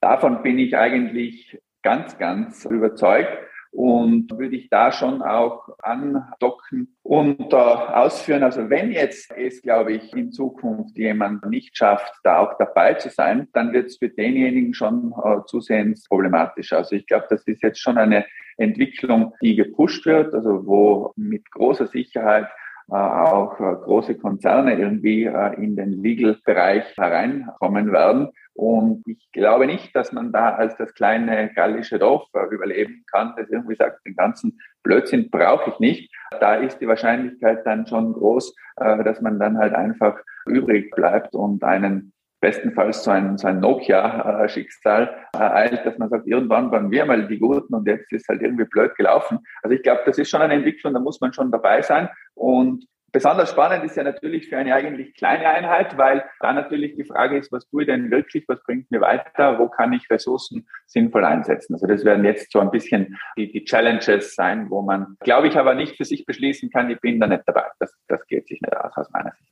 Davon 0.00 0.42
bin 0.42 0.58
ich 0.58 0.76
eigentlich 0.76 1.58
ganz, 1.82 2.18
ganz 2.18 2.64
überzeugt 2.64 3.47
und 3.70 4.30
würde 4.38 4.56
ich 4.56 4.68
da 4.68 4.92
schon 4.92 5.22
auch 5.22 5.68
andocken 5.82 6.96
und 7.02 7.52
äh, 7.52 7.56
ausführen. 7.56 8.42
Also 8.42 8.70
wenn 8.70 8.92
jetzt 8.92 9.32
es, 9.36 9.62
glaube 9.62 9.92
ich, 9.92 10.14
in 10.14 10.32
Zukunft 10.32 10.96
jemand 10.96 11.46
nicht 11.46 11.76
schafft, 11.76 12.12
da 12.24 12.38
auch 12.38 12.56
dabei 12.58 12.94
zu 12.94 13.10
sein, 13.10 13.48
dann 13.52 13.72
wird 13.72 13.86
es 13.86 13.98
für 13.98 14.08
denjenigen 14.08 14.74
schon 14.74 15.14
äh, 15.24 15.44
zusehends 15.46 16.08
problematisch. 16.08 16.72
Also 16.72 16.96
ich 16.96 17.06
glaube, 17.06 17.26
das 17.30 17.46
ist 17.46 17.62
jetzt 17.62 17.80
schon 17.80 17.98
eine 17.98 18.24
Entwicklung, 18.56 19.34
die 19.40 19.54
gepusht 19.54 20.04
wird, 20.06 20.34
also 20.34 20.66
wo 20.66 21.12
mit 21.16 21.50
großer 21.50 21.86
Sicherheit 21.86 22.48
auch 22.90 23.60
äh, 23.60 23.74
große 23.84 24.16
Konzerne 24.16 24.78
irgendwie 24.78 25.24
äh, 25.24 25.54
in 25.62 25.76
den 25.76 26.02
Legal-Bereich 26.02 26.96
hereinkommen 26.96 27.92
werden. 27.92 28.30
Und 28.54 29.06
ich 29.06 29.30
glaube 29.32 29.66
nicht, 29.66 29.94
dass 29.94 30.12
man 30.12 30.32
da 30.32 30.54
als 30.54 30.76
das 30.76 30.94
kleine 30.94 31.52
gallische 31.54 31.98
Dorf 31.98 32.28
überleben 32.50 33.04
kann, 33.10 33.34
das 33.36 33.48
irgendwie 33.50 33.76
sagt, 33.76 34.04
den 34.04 34.16
ganzen 34.16 34.58
Blödsinn 34.82 35.30
brauche 35.30 35.70
ich 35.70 35.78
nicht. 35.78 36.12
Da 36.40 36.54
ist 36.54 36.78
die 36.80 36.88
Wahrscheinlichkeit 36.88 37.64
dann 37.64 37.86
schon 37.86 38.14
groß, 38.14 38.52
dass 38.76 39.20
man 39.20 39.38
dann 39.38 39.58
halt 39.58 39.74
einfach 39.74 40.18
übrig 40.44 40.90
bleibt 40.90 41.36
und 41.36 41.62
einen 41.62 42.12
bestenfalls 42.40 43.04
so 43.04 43.10
ein, 43.10 43.38
so 43.38 43.48
ein 43.48 43.60
Nokia-Schicksal 43.60 45.14
ereilt, 45.32 45.84
dass 45.84 45.98
man 45.98 46.08
sagt, 46.08 46.26
irgendwann 46.26 46.70
waren 46.70 46.90
wir 46.90 47.04
mal 47.04 47.26
die 47.26 47.38
Guten 47.38 47.74
und 47.74 47.86
jetzt 47.86 48.12
ist 48.12 48.28
halt 48.28 48.42
irgendwie 48.42 48.64
blöd 48.64 48.94
gelaufen. 48.96 49.40
Also 49.62 49.74
ich 49.74 49.82
glaube, 49.82 50.02
das 50.06 50.18
ist 50.18 50.30
schon 50.30 50.42
eine 50.42 50.54
Entwicklung, 50.54 50.94
da 50.94 51.00
muss 51.00 51.20
man 51.20 51.32
schon 51.32 51.50
dabei 51.50 51.82
sein. 51.82 52.08
Und 52.34 52.86
besonders 53.12 53.50
spannend 53.50 53.84
ist 53.84 53.96
ja 53.96 54.02
natürlich 54.02 54.48
für 54.48 54.56
eine 54.56 54.74
eigentlich 54.74 55.14
kleine 55.14 55.48
Einheit, 55.48 55.96
weil 55.96 56.24
da 56.40 56.52
natürlich 56.52 56.94
die 56.94 57.04
Frage 57.04 57.38
ist, 57.38 57.50
was 57.52 57.68
tue 57.68 57.82
ich 57.82 57.88
denn 57.88 58.10
wirklich, 58.10 58.44
was 58.48 58.62
bringt 58.64 58.90
mir 58.90 59.00
weiter, 59.00 59.58
wo 59.58 59.68
kann 59.68 59.92
ich 59.92 60.08
Ressourcen 60.10 60.68
sinnvoll 60.86 61.24
einsetzen. 61.24 61.74
Also 61.74 61.86
das 61.86 62.04
werden 62.04 62.24
jetzt 62.24 62.52
so 62.52 62.60
ein 62.60 62.70
bisschen 62.70 63.18
die, 63.36 63.50
die 63.50 63.64
Challenges 63.64 64.34
sein, 64.34 64.70
wo 64.70 64.82
man, 64.82 65.16
glaube 65.20 65.48
ich, 65.48 65.56
aber 65.56 65.74
nicht 65.74 65.96
für 65.96 66.04
sich 66.04 66.26
beschließen 66.26 66.70
kann, 66.70 66.90
ich 66.90 67.00
bin 67.00 67.18
da 67.18 67.26
nicht 67.26 67.42
dabei. 67.46 67.64
Das, 67.78 67.92
das 68.08 68.24
geht 68.26 68.46
sich 68.46 68.60
nicht 68.60 68.76
aus, 68.76 68.96
aus 68.96 69.10
meiner 69.10 69.32
Sicht. 69.32 69.47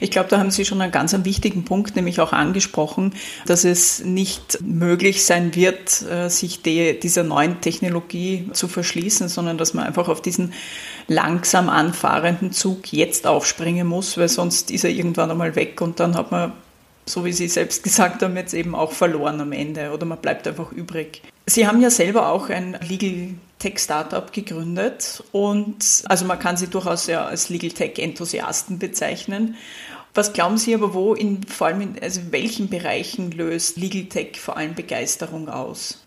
Ich 0.00 0.10
glaube, 0.10 0.28
da 0.28 0.38
haben 0.38 0.50
Sie 0.50 0.64
schon 0.64 0.80
einen 0.80 0.92
ganz 0.92 1.14
einen 1.14 1.24
wichtigen 1.24 1.64
Punkt, 1.64 1.96
nämlich 1.96 2.20
auch 2.20 2.32
angesprochen, 2.32 3.14
dass 3.46 3.64
es 3.64 4.04
nicht 4.04 4.58
möglich 4.62 5.24
sein 5.24 5.54
wird, 5.54 6.02
äh, 6.02 6.28
sich 6.28 6.62
die, 6.62 6.98
dieser 6.98 7.22
neuen 7.22 7.60
Technologie 7.60 8.48
zu 8.52 8.68
verschließen, 8.68 9.28
sondern 9.28 9.58
dass 9.58 9.74
man 9.74 9.86
einfach 9.86 10.08
auf 10.08 10.22
diesen 10.22 10.52
langsam 11.08 11.68
anfahrenden 11.68 12.52
Zug 12.52 12.92
jetzt 12.92 13.26
aufspringen 13.26 13.86
muss, 13.86 14.18
weil 14.18 14.28
sonst 14.28 14.70
ist 14.70 14.84
er 14.84 14.90
irgendwann 14.90 15.30
einmal 15.30 15.56
weg 15.56 15.80
und 15.80 16.00
dann 16.00 16.14
hat 16.14 16.30
man 16.30 16.52
so 17.08 17.24
wie 17.24 17.32
Sie 17.32 17.48
selbst 17.48 17.82
gesagt 17.84 18.22
haben, 18.22 18.36
jetzt 18.36 18.54
eben 18.54 18.74
auch 18.74 18.92
verloren 18.92 19.40
am 19.40 19.52
Ende 19.52 19.92
oder 19.92 20.04
man 20.06 20.18
bleibt 20.18 20.46
einfach 20.46 20.72
übrig. 20.72 21.22
Sie 21.46 21.66
haben 21.66 21.80
ja 21.80 21.90
selber 21.90 22.28
auch 22.30 22.48
ein 22.50 22.76
Legal 22.86 23.34
Tech-Startup 23.58 24.32
gegründet 24.32 25.24
und 25.32 26.04
also 26.08 26.24
man 26.26 26.38
kann 26.38 26.56
sie 26.56 26.68
durchaus 26.68 27.06
ja 27.06 27.24
als 27.24 27.48
Legal 27.48 27.70
Tech-Enthusiasten 27.70 28.78
bezeichnen. 28.78 29.56
Was 30.14 30.32
glauben 30.32 30.56
Sie 30.56 30.74
aber, 30.74 30.94
wo 30.94 31.14
in 31.14 31.42
vor 31.42 31.66
allem 31.66 31.82
in 31.82 32.02
also 32.02 32.20
in 32.20 32.32
welchen 32.32 32.70
Bereichen 32.70 33.32
löst 33.32 33.76
Legal 33.76 34.04
Tech 34.04 34.40
vor 34.40 34.56
allem 34.56 34.74
Begeisterung 34.74 35.48
aus? 35.48 36.06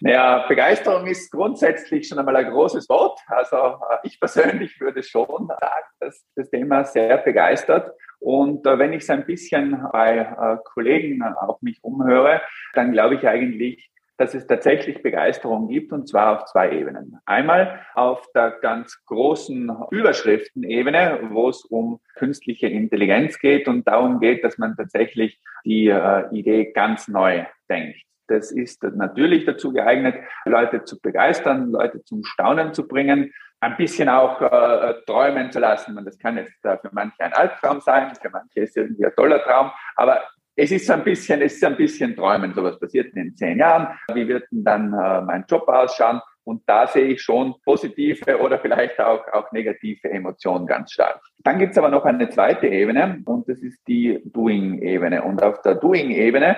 Naja, 0.00 0.44
Begeisterung 0.46 1.06
ist 1.06 1.30
grundsätzlich 1.30 2.06
schon 2.06 2.18
einmal 2.18 2.36
ein 2.36 2.50
großes 2.50 2.86
Wort. 2.90 3.18
Also 3.28 3.56
äh, 3.56 3.98
ich 4.02 4.20
persönlich 4.20 4.78
würde 4.78 5.02
schon 5.02 5.46
sagen, 5.48 5.86
dass 6.00 6.22
das 6.34 6.50
Thema 6.50 6.84
sehr 6.84 7.16
begeistert. 7.16 7.92
Und 8.18 8.66
äh, 8.66 8.78
wenn 8.78 8.92
ich 8.92 9.04
es 9.04 9.10
ein 9.10 9.24
bisschen 9.24 9.86
bei 9.92 10.18
äh, 10.18 10.58
Kollegen 10.64 11.22
auf 11.22 11.62
mich 11.62 11.82
umhöre, 11.82 12.42
dann 12.74 12.92
glaube 12.92 13.14
ich 13.14 13.26
eigentlich, 13.26 13.90
dass 14.16 14.34
es 14.34 14.46
tatsächlich 14.46 15.02
Begeisterung 15.02 15.68
gibt 15.68 15.92
und 15.92 16.08
zwar 16.08 16.36
auf 16.36 16.44
zwei 16.46 16.72
Ebenen. 16.72 17.18
Einmal 17.26 17.80
auf 17.94 18.26
der 18.34 18.52
ganz 18.62 19.04
großen 19.06 19.70
Überschriftenebene, 19.90 21.28
wo 21.30 21.48
es 21.48 21.64
um 21.64 22.00
künstliche 22.14 22.66
Intelligenz 22.66 23.38
geht 23.38 23.68
und 23.68 23.86
darum 23.86 24.20
geht, 24.20 24.42
dass 24.44 24.58
man 24.58 24.76
tatsächlich 24.76 25.40
die 25.64 25.94
Idee 26.32 26.72
ganz 26.72 27.08
neu 27.08 27.44
denkt. 27.68 28.00
Das 28.28 28.50
ist 28.50 28.82
natürlich 28.82 29.44
dazu 29.44 29.72
geeignet, 29.72 30.16
Leute 30.44 30.84
zu 30.84 31.00
begeistern, 31.00 31.70
Leute 31.70 32.02
zum 32.02 32.24
Staunen 32.24 32.74
zu 32.74 32.88
bringen, 32.88 33.32
ein 33.60 33.76
bisschen 33.76 34.08
auch 34.08 34.40
äh, 34.40 34.94
träumen 35.06 35.50
zu 35.50 35.60
lassen. 35.60 35.96
Und 35.96 36.04
das 36.04 36.18
kann 36.18 36.36
jetzt 36.36 36.64
äh, 36.64 36.76
für 36.78 36.90
manche 36.92 37.20
ein 37.20 37.32
Albtraum 37.32 37.80
sein, 37.80 38.12
für 38.20 38.30
manche 38.30 38.60
ist 38.60 38.70
es 38.70 38.76
irgendwie 38.76 39.06
ein 39.06 39.14
toller 39.16 39.42
Traum, 39.42 39.70
aber 39.96 40.22
es 40.56 40.72
ist 40.72 40.90
ein 40.90 41.04
bisschen, 41.04 41.42
es 41.42 41.54
ist 41.54 41.64
ein 41.64 41.76
bisschen 41.76 42.16
träumen. 42.16 42.54
So 42.54 42.62
was 42.62 42.80
passiert 42.80 43.14
in 43.14 43.36
zehn 43.36 43.58
Jahren. 43.58 43.88
Wie 44.12 44.26
wird 44.26 44.44
denn 44.50 44.64
dann 44.64 44.92
äh, 44.92 45.20
mein 45.20 45.44
Job 45.48 45.68
ausschauen? 45.68 46.20
Und 46.44 46.62
da 46.66 46.86
sehe 46.86 47.06
ich 47.06 47.20
schon 47.20 47.56
positive 47.64 48.38
oder 48.38 48.58
vielleicht 48.58 48.98
auch, 49.00 49.26
auch 49.32 49.50
negative 49.52 50.08
Emotionen 50.08 50.66
ganz 50.66 50.92
stark. 50.92 51.20
Dann 51.42 51.58
gibt 51.58 51.72
es 51.72 51.78
aber 51.78 51.88
noch 51.88 52.04
eine 52.04 52.30
zweite 52.30 52.68
Ebene 52.68 53.20
und 53.26 53.48
das 53.48 53.58
ist 53.58 53.86
die 53.86 54.22
Doing-Ebene. 54.24 55.24
Und 55.24 55.42
auf 55.42 55.60
der 55.62 55.74
Doing-Ebene, 55.74 56.56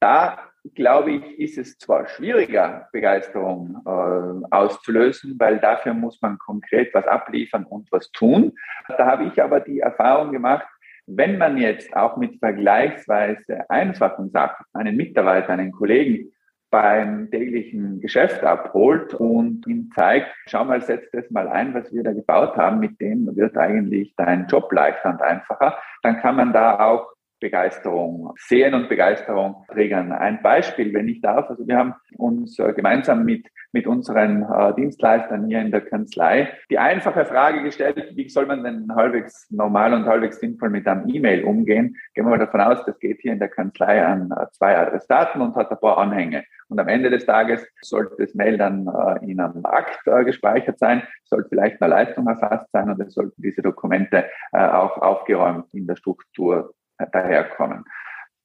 da 0.00 0.38
glaube 0.74 1.12
ich, 1.12 1.38
ist 1.38 1.58
es 1.58 1.78
zwar 1.78 2.06
schwieriger, 2.06 2.88
Begeisterung 2.92 3.82
äh, 3.86 4.54
auszulösen, 4.54 5.36
weil 5.38 5.58
dafür 5.58 5.94
muss 5.94 6.20
man 6.22 6.38
konkret 6.38 6.92
was 6.94 7.06
abliefern 7.06 7.64
und 7.64 7.90
was 7.90 8.10
tun. 8.12 8.52
Da 8.88 9.06
habe 9.06 9.24
ich 9.24 9.42
aber 9.42 9.60
die 9.60 9.80
Erfahrung 9.80 10.32
gemacht, 10.32 10.66
wenn 11.08 11.38
man 11.38 11.56
jetzt 11.56 11.96
auch 11.96 12.16
mit 12.16 12.38
vergleichsweise 12.38 13.68
einfachen 13.70 14.30
Sachen 14.30 14.64
einen 14.74 14.96
Mitarbeiter, 14.96 15.50
einen 15.50 15.72
Kollegen 15.72 16.32
beim 16.70 17.30
täglichen 17.30 18.00
Geschäft 18.00 18.44
abholt 18.44 19.14
und 19.14 19.66
ihm 19.66 19.90
zeigt, 19.94 20.28
schau 20.46 20.64
mal, 20.64 20.82
setz 20.82 21.10
das 21.12 21.30
mal 21.30 21.48
ein, 21.48 21.72
was 21.72 21.90
wir 21.92 22.02
da 22.02 22.12
gebaut 22.12 22.56
haben, 22.56 22.78
mit 22.78 23.00
dem 23.00 23.34
wird 23.34 23.56
eigentlich 23.56 24.14
dein 24.16 24.46
Job 24.48 24.70
leichter 24.70 25.10
und 25.10 25.22
einfacher, 25.22 25.78
dann 26.02 26.18
kann 26.20 26.36
man 26.36 26.52
da 26.52 26.78
auch 26.78 27.10
Begeisterung 27.40 28.32
sehen 28.36 28.74
und 28.74 28.88
Begeisterung 28.88 29.64
triggern. 29.72 30.12
Ein 30.12 30.42
Beispiel, 30.42 30.92
wenn 30.94 31.08
ich 31.08 31.20
darf, 31.20 31.48
also 31.50 31.66
wir 31.66 31.76
haben 31.76 31.94
uns 32.16 32.58
äh, 32.58 32.72
gemeinsam 32.72 33.24
mit, 33.24 33.46
mit 33.72 33.86
unseren 33.86 34.42
äh, 34.42 34.74
Dienstleistern 34.74 35.46
hier 35.46 35.60
in 35.60 35.70
der 35.70 35.82
Kanzlei 35.82 36.52
die 36.70 36.78
einfache 36.78 37.24
Frage 37.24 37.62
gestellt, 37.62 38.12
wie 38.14 38.28
soll 38.28 38.46
man 38.46 38.64
denn 38.64 38.94
halbwegs 38.94 39.48
normal 39.50 39.94
und 39.94 40.06
halbwegs 40.06 40.40
sinnvoll 40.40 40.70
mit 40.70 40.86
einem 40.86 41.08
E-Mail 41.08 41.44
umgehen? 41.44 41.96
Gehen 42.14 42.24
wir 42.24 42.30
mal 42.30 42.38
davon 42.38 42.60
aus, 42.60 42.84
das 42.84 42.98
geht 42.98 43.20
hier 43.20 43.32
in 43.32 43.38
der 43.38 43.48
Kanzlei 43.48 44.04
an 44.04 44.30
äh, 44.30 44.46
zwei 44.52 44.76
Adressaten 44.76 45.40
und 45.40 45.54
hat 45.54 45.70
ein 45.70 45.78
paar 45.80 45.98
Anhänge. 45.98 46.44
Und 46.68 46.78
am 46.78 46.88
Ende 46.88 47.08
des 47.08 47.24
Tages 47.24 47.66
sollte 47.80 48.16
das 48.18 48.34
Mail 48.34 48.58
dann 48.58 48.86
äh, 48.86 49.30
in 49.30 49.40
einem 49.40 49.64
Akt 49.64 50.06
äh, 50.06 50.24
gespeichert 50.24 50.78
sein, 50.78 51.02
sollte 51.24 51.48
vielleicht 51.48 51.80
eine 51.80 51.90
Leistung 51.90 52.26
erfasst 52.26 52.70
sein 52.72 52.90
und 52.90 53.00
es 53.00 53.14
sollten 53.14 53.40
diese 53.40 53.62
Dokumente 53.62 54.26
äh, 54.52 54.58
auch 54.58 54.98
aufgeräumt 54.98 55.72
in 55.72 55.86
der 55.86 55.96
Struktur 55.96 56.74
daherkommen. 57.12 57.84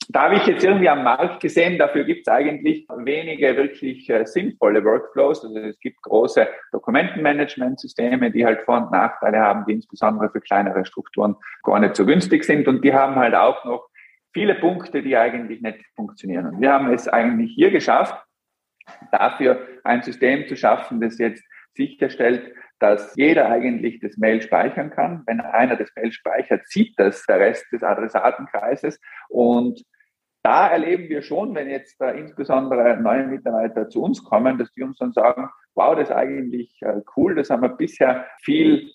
Da 0.10 0.24
habe 0.24 0.36
ich 0.36 0.46
jetzt 0.46 0.64
irgendwie 0.64 0.90
am 0.90 1.04
Markt 1.04 1.40
gesehen, 1.40 1.78
dafür 1.78 2.04
gibt 2.04 2.28
es 2.28 2.34
eigentlich 2.34 2.86
wenige 2.90 3.56
wirklich 3.56 4.10
äh, 4.10 4.26
sinnvolle 4.26 4.84
Workflows. 4.84 5.46
Also 5.46 5.58
es 5.60 5.80
gibt 5.80 6.02
große 6.02 6.48
Dokumentenmanagementsysteme, 6.72 8.32
die 8.32 8.46
halt 8.46 8.62
Vor- 8.64 8.84
und 8.84 8.92
Nachteile 8.92 9.40
haben, 9.40 9.66
die 9.66 9.74
insbesondere 9.74 10.30
für 10.30 10.42
kleinere 10.42 10.86
Strukturen 10.86 11.36
gar 11.64 11.80
nicht 11.80 11.96
so 11.96 12.06
günstig 12.06 12.44
sind. 12.44 12.68
Und 12.68 12.84
die 12.84 12.94
haben 12.94 13.16
halt 13.16 13.34
auch 13.34 13.64
noch 13.64 13.88
viele 14.34 14.56
Punkte, 14.56 15.02
die 15.02 15.16
eigentlich 15.16 15.62
nicht 15.62 15.80
funktionieren. 15.96 16.48
Und 16.48 16.62
wir 16.62 16.74
haben 16.74 16.92
es 16.92 17.08
eigentlich 17.08 17.54
hier 17.56 17.72
geschafft, 17.72 18.16
dafür 19.12 19.66
ein 19.84 20.04
System 20.04 20.48
zu 20.48 20.56
schaffen, 20.56 21.00
das 21.00 21.18
jetzt 21.18 21.44
sicherstellt, 21.76 22.54
dass 22.84 23.16
jeder 23.16 23.50
eigentlich 23.50 24.02
das 24.02 24.18
Mail 24.18 24.42
speichern 24.42 24.90
kann. 24.90 25.24
Wenn 25.26 25.40
einer 25.40 25.78
das 25.78 25.90
Mail 25.96 26.12
speichert, 26.12 26.68
sieht 26.68 27.00
das 27.00 27.26
der 27.26 27.40
Rest 27.40 27.66
des 27.72 27.82
Adressatenkreises. 27.82 29.00
Und 29.30 29.82
da 30.44 30.68
erleben 30.68 31.08
wir 31.08 31.22
schon, 31.22 31.56
wenn 31.56 31.70
jetzt 31.70 32.02
äh, 32.02 32.20
insbesondere 32.20 32.98
neue 32.98 33.26
Mitarbeiter 33.26 33.88
zu 33.88 34.04
uns 34.04 34.22
kommen, 34.22 34.58
dass 34.58 34.70
die 34.74 34.84
uns 34.84 34.98
dann 34.98 35.14
sagen, 35.14 35.50
wow, 35.76 35.96
das 35.96 36.10
ist 36.10 36.16
eigentlich 36.16 36.78
äh, 36.82 37.00
cool, 37.16 37.36
das 37.36 37.50
haben 37.50 37.62
wir 37.62 37.70
bisher 37.70 38.28
viel 38.42 38.92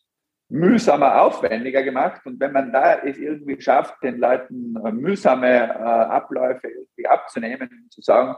mühsamer, 0.50 1.22
aufwendiger 1.22 1.82
gemacht. 1.82 2.20
Und 2.26 2.38
wenn 2.40 2.52
man 2.52 2.70
da 2.70 2.96
es 2.96 3.16
irgendwie 3.16 3.58
schafft, 3.58 4.02
den 4.02 4.18
Leuten 4.18 4.76
äh, 4.84 4.92
mühsame 4.92 5.48
äh, 5.48 5.82
Abläufe 5.82 6.68
irgendwie 6.68 7.06
abzunehmen, 7.06 7.88
zu 7.88 8.02
sagen, 8.02 8.36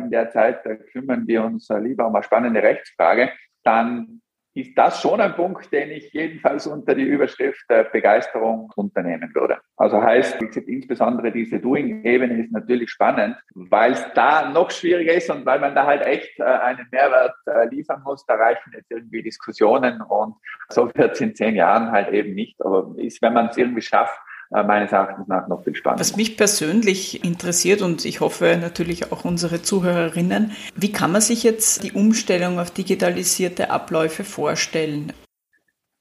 in 0.00 0.10
der 0.10 0.30
Zeit 0.30 0.62
kümmern 0.92 1.26
wir 1.26 1.44
uns 1.44 1.68
lieber 1.68 2.06
um 2.06 2.14
eine 2.14 2.22
spannende 2.22 2.62
Rechtsfrage, 2.62 3.32
dann 3.64 4.22
ist 4.56 4.76
das 4.76 5.02
schon 5.02 5.20
ein 5.20 5.34
Punkt, 5.34 5.70
den 5.70 5.90
ich 5.90 6.10
jedenfalls 6.12 6.66
unter 6.66 6.94
die 6.94 7.02
Überschrift 7.02 7.66
Begeisterung 7.92 8.72
unternehmen 8.74 9.30
würde. 9.34 9.58
Also 9.76 10.02
heißt, 10.02 10.40
insbesondere 10.40 11.30
diese 11.30 11.60
Doing-Ebene 11.60 12.42
ist 12.42 12.52
natürlich 12.52 12.90
spannend, 12.90 13.36
weil 13.54 13.92
es 13.92 14.04
da 14.14 14.50
noch 14.50 14.70
schwieriger 14.70 15.12
ist 15.12 15.30
und 15.30 15.44
weil 15.44 15.60
man 15.60 15.74
da 15.74 15.84
halt 15.84 16.06
echt 16.06 16.40
äh, 16.40 16.44
einen 16.44 16.88
Mehrwert 16.90 17.34
äh, 17.46 17.68
liefern 17.68 18.00
muss. 18.02 18.24
Da 18.24 18.34
reichen 18.34 18.72
jetzt 18.74 18.90
irgendwie 18.90 19.22
Diskussionen 19.22 20.00
und 20.00 20.36
so 20.70 20.90
wird 20.94 21.12
es 21.12 21.20
in 21.20 21.34
zehn 21.34 21.54
Jahren 21.54 21.92
halt 21.92 22.08
eben 22.14 22.34
nicht. 22.34 22.58
Aber 22.64 22.94
ist, 22.96 23.20
wenn 23.20 23.34
man 23.34 23.48
es 23.48 23.58
irgendwie 23.58 23.82
schafft, 23.82 24.18
meines 24.50 24.92
Erachtens 24.92 25.26
nach 25.28 25.48
noch 25.48 25.64
viel 25.64 25.74
spannender. 25.74 26.00
Was 26.00 26.16
mich 26.16 26.36
persönlich 26.36 27.24
interessiert 27.24 27.82
und 27.82 28.04
ich 28.04 28.20
hoffe 28.20 28.58
natürlich 28.60 29.12
auch 29.12 29.24
unsere 29.24 29.62
Zuhörerinnen, 29.62 30.52
wie 30.74 30.92
kann 30.92 31.12
man 31.12 31.20
sich 31.20 31.42
jetzt 31.42 31.82
die 31.82 31.92
Umstellung 31.92 32.58
auf 32.58 32.70
digitalisierte 32.70 33.70
Abläufe 33.70 34.24
vorstellen? 34.24 35.12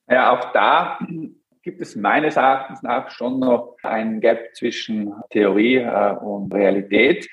Ja, 0.07 0.31
auch 0.31 0.51
da 0.53 0.99
gibt 1.63 1.81
es 1.81 1.95
meines 1.95 2.35
Erachtens 2.35 2.83
nach 2.83 3.09
schon 3.09 3.39
noch 3.39 3.75
ein 3.81 4.21
Gap 4.21 4.55
zwischen 4.55 5.13
Theorie 5.31 5.77
äh, 5.77 6.15
und 6.15 6.53
Realität. 6.53 7.27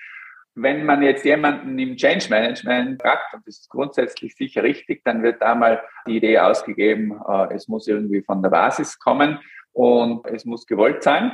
Wenn 0.54 0.84
man 0.84 1.02
jetzt 1.02 1.24
jemanden 1.24 1.78
im 1.78 1.96
Change 1.96 2.26
Management 2.30 3.00
fragt, 3.00 3.34
und 3.34 3.46
das 3.46 3.58
ist 3.58 3.70
grundsätzlich 3.70 4.34
sicher 4.34 4.62
richtig, 4.62 5.02
dann 5.04 5.22
wird 5.22 5.40
da 5.42 5.54
mal 5.54 5.82
die 6.06 6.16
Idee 6.16 6.38
ausgegeben, 6.38 7.20
äh, 7.28 7.54
es 7.54 7.68
muss 7.68 7.86
irgendwie 7.86 8.22
von 8.22 8.42
der 8.42 8.50
Basis 8.50 8.98
kommen 8.98 9.38
und 9.72 10.26
es 10.26 10.44
muss 10.44 10.66
gewollt 10.66 11.02
sein. 11.02 11.32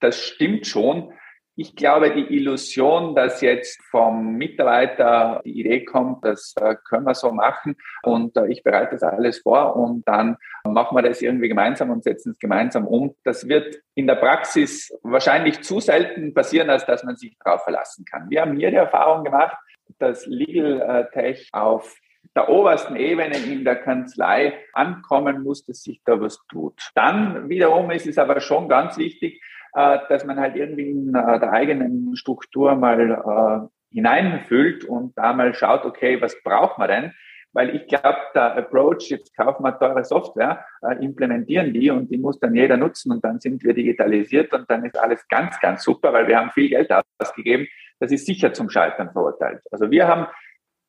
Das 0.00 0.20
stimmt 0.20 0.66
schon. 0.66 1.12
Ich 1.58 1.74
glaube, 1.74 2.12
die 2.12 2.36
Illusion, 2.36 3.14
dass 3.14 3.40
jetzt 3.40 3.82
vom 3.90 4.34
Mitarbeiter 4.34 5.40
die 5.42 5.58
Idee 5.58 5.86
kommt, 5.86 6.22
das 6.22 6.52
äh, 6.60 6.76
können 6.86 7.06
wir 7.06 7.14
so 7.14 7.32
machen 7.32 7.76
und 8.02 8.36
äh, 8.36 8.46
ich 8.48 8.62
bereite 8.62 8.96
das 8.96 9.02
alles 9.02 9.38
vor 9.38 9.74
und 9.74 10.06
dann 10.06 10.36
machen 10.64 10.94
wir 10.94 11.00
das 11.00 11.22
irgendwie 11.22 11.48
gemeinsam 11.48 11.88
und 11.88 12.04
setzen 12.04 12.32
es 12.32 12.38
gemeinsam 12.38 12.86
um. 12.86 13.16
Das 13.24 13.48
wird 13.48 13.76
in 13.94 14.06
der 14.06 14.16
Praxis 14.16 14.92
wahrscheinlich 15.02 15.62
zu 15.62 15.80
selten 15.80 16.34
passieren, 16.34 16.68
als 16.68 16.84
dass 16.84 17.04
man 17.04 17.16
sich 17.16 17.34
darauf 17.42 17.64
verlassen 17.64 18.04
kann. 18.04 18.28
Wir 18.28 18.42
haben 18.42 18.54
hier 18.54 18.70
die 18.70 18.76
Erfahrung 18.76 19.24
gemacht, 19.24 19.56
dass 19.98 20.26
Legal 20.26 20.82
äh, 20.82 21.10
Tech 21.10 21.48
auf 21.52 21.96
der 22.36 22.50
obersten 22.50 22.96
Ebene 22.96 23.36
in 23.38 23.64
der 23.64 23.76
Kanzlei 23.76 24.52
ankommen 24.74 25.42
muss, 25.42 25.64
dass 25.64 25.82
sich 25.82 26.02
da 26.04 26.20
was 26.20 26.38
tut. 26.48 26.90
Dann 26.94 27.48
wiederum 27.48 27.90
ist 27.90 28.06
es 28.06 28.18
aber 28.18 28.40
schon 28.40 28.68
ganz 28.68 28.98
wichtig, 28.98 29.42
äh, 29.76 29.98
dass 30.08 30.24
man 30.24 30.38
halt 30.38 30.54
irgendwie 30.54 30.90
in 30.90 31.14
äh, 31.14 31.40
der 31.40 31.52
eigenen 31.52 32.14
Struktur 32.16 32.74
mal 32.76 33.10
äh, 33.10 33.94
hineinfüllt 33.94 34.84
und 34.84 35.16
da 35.16 35.32
mal 35.32 35.54
schaut, 35.54 35.84
okay, 35.84 36.20
was 36.20 36.34
braucht 36.42 36.78
man 36.78 36.88
denn? 36.88 37.12
Weil 37.52 37.74
ich 37.74 37.86
glaube, 37.86 38.18
der 38.34 38.56
Approach, 38.56 39.08
jetzt 39.08 39.34
kaufen 39.34 39.62
wir 39.62 39.78
teure 39.78 40.04
Software, 40.04 40.62
implementieren 41.00 41.72
die 41.72 41.90
und 41.90 42.10
die 42.10 42.18
muss 42.18 42.38
dann 42.38 42.54
jeder 42.54 42.76
nutzen 42.76 43.12
und 43.12 43.24
dann 43.24 43.40
sind 43.40 43.64
wir 43.64 43.72
digitalisiert 43.72 44.52
und 44.52 44.70
dann 44.70 44.84
ist 44.84 44.98
alles 44.98 45.26
ganz, 45.28 45.58
ganz 45.60 45.82
super, 45.82 46.12
weil 46.12 46.28
wir 46.28 46.38
haben 46.38 46.50
viel 46.50 46.68
Geld 46.68 46.90
ausgegeben. 47.18 47.66
Das 47.98 48.12
ist 48.12 48.26
sicher 48.26 48.52
zum 48.52 48.68
Scheitern 48.68 49.10
verurteilt. 49.10 49.62
Also 49.70 49.90
wir 49.90 50.06
haben 50.06 50.26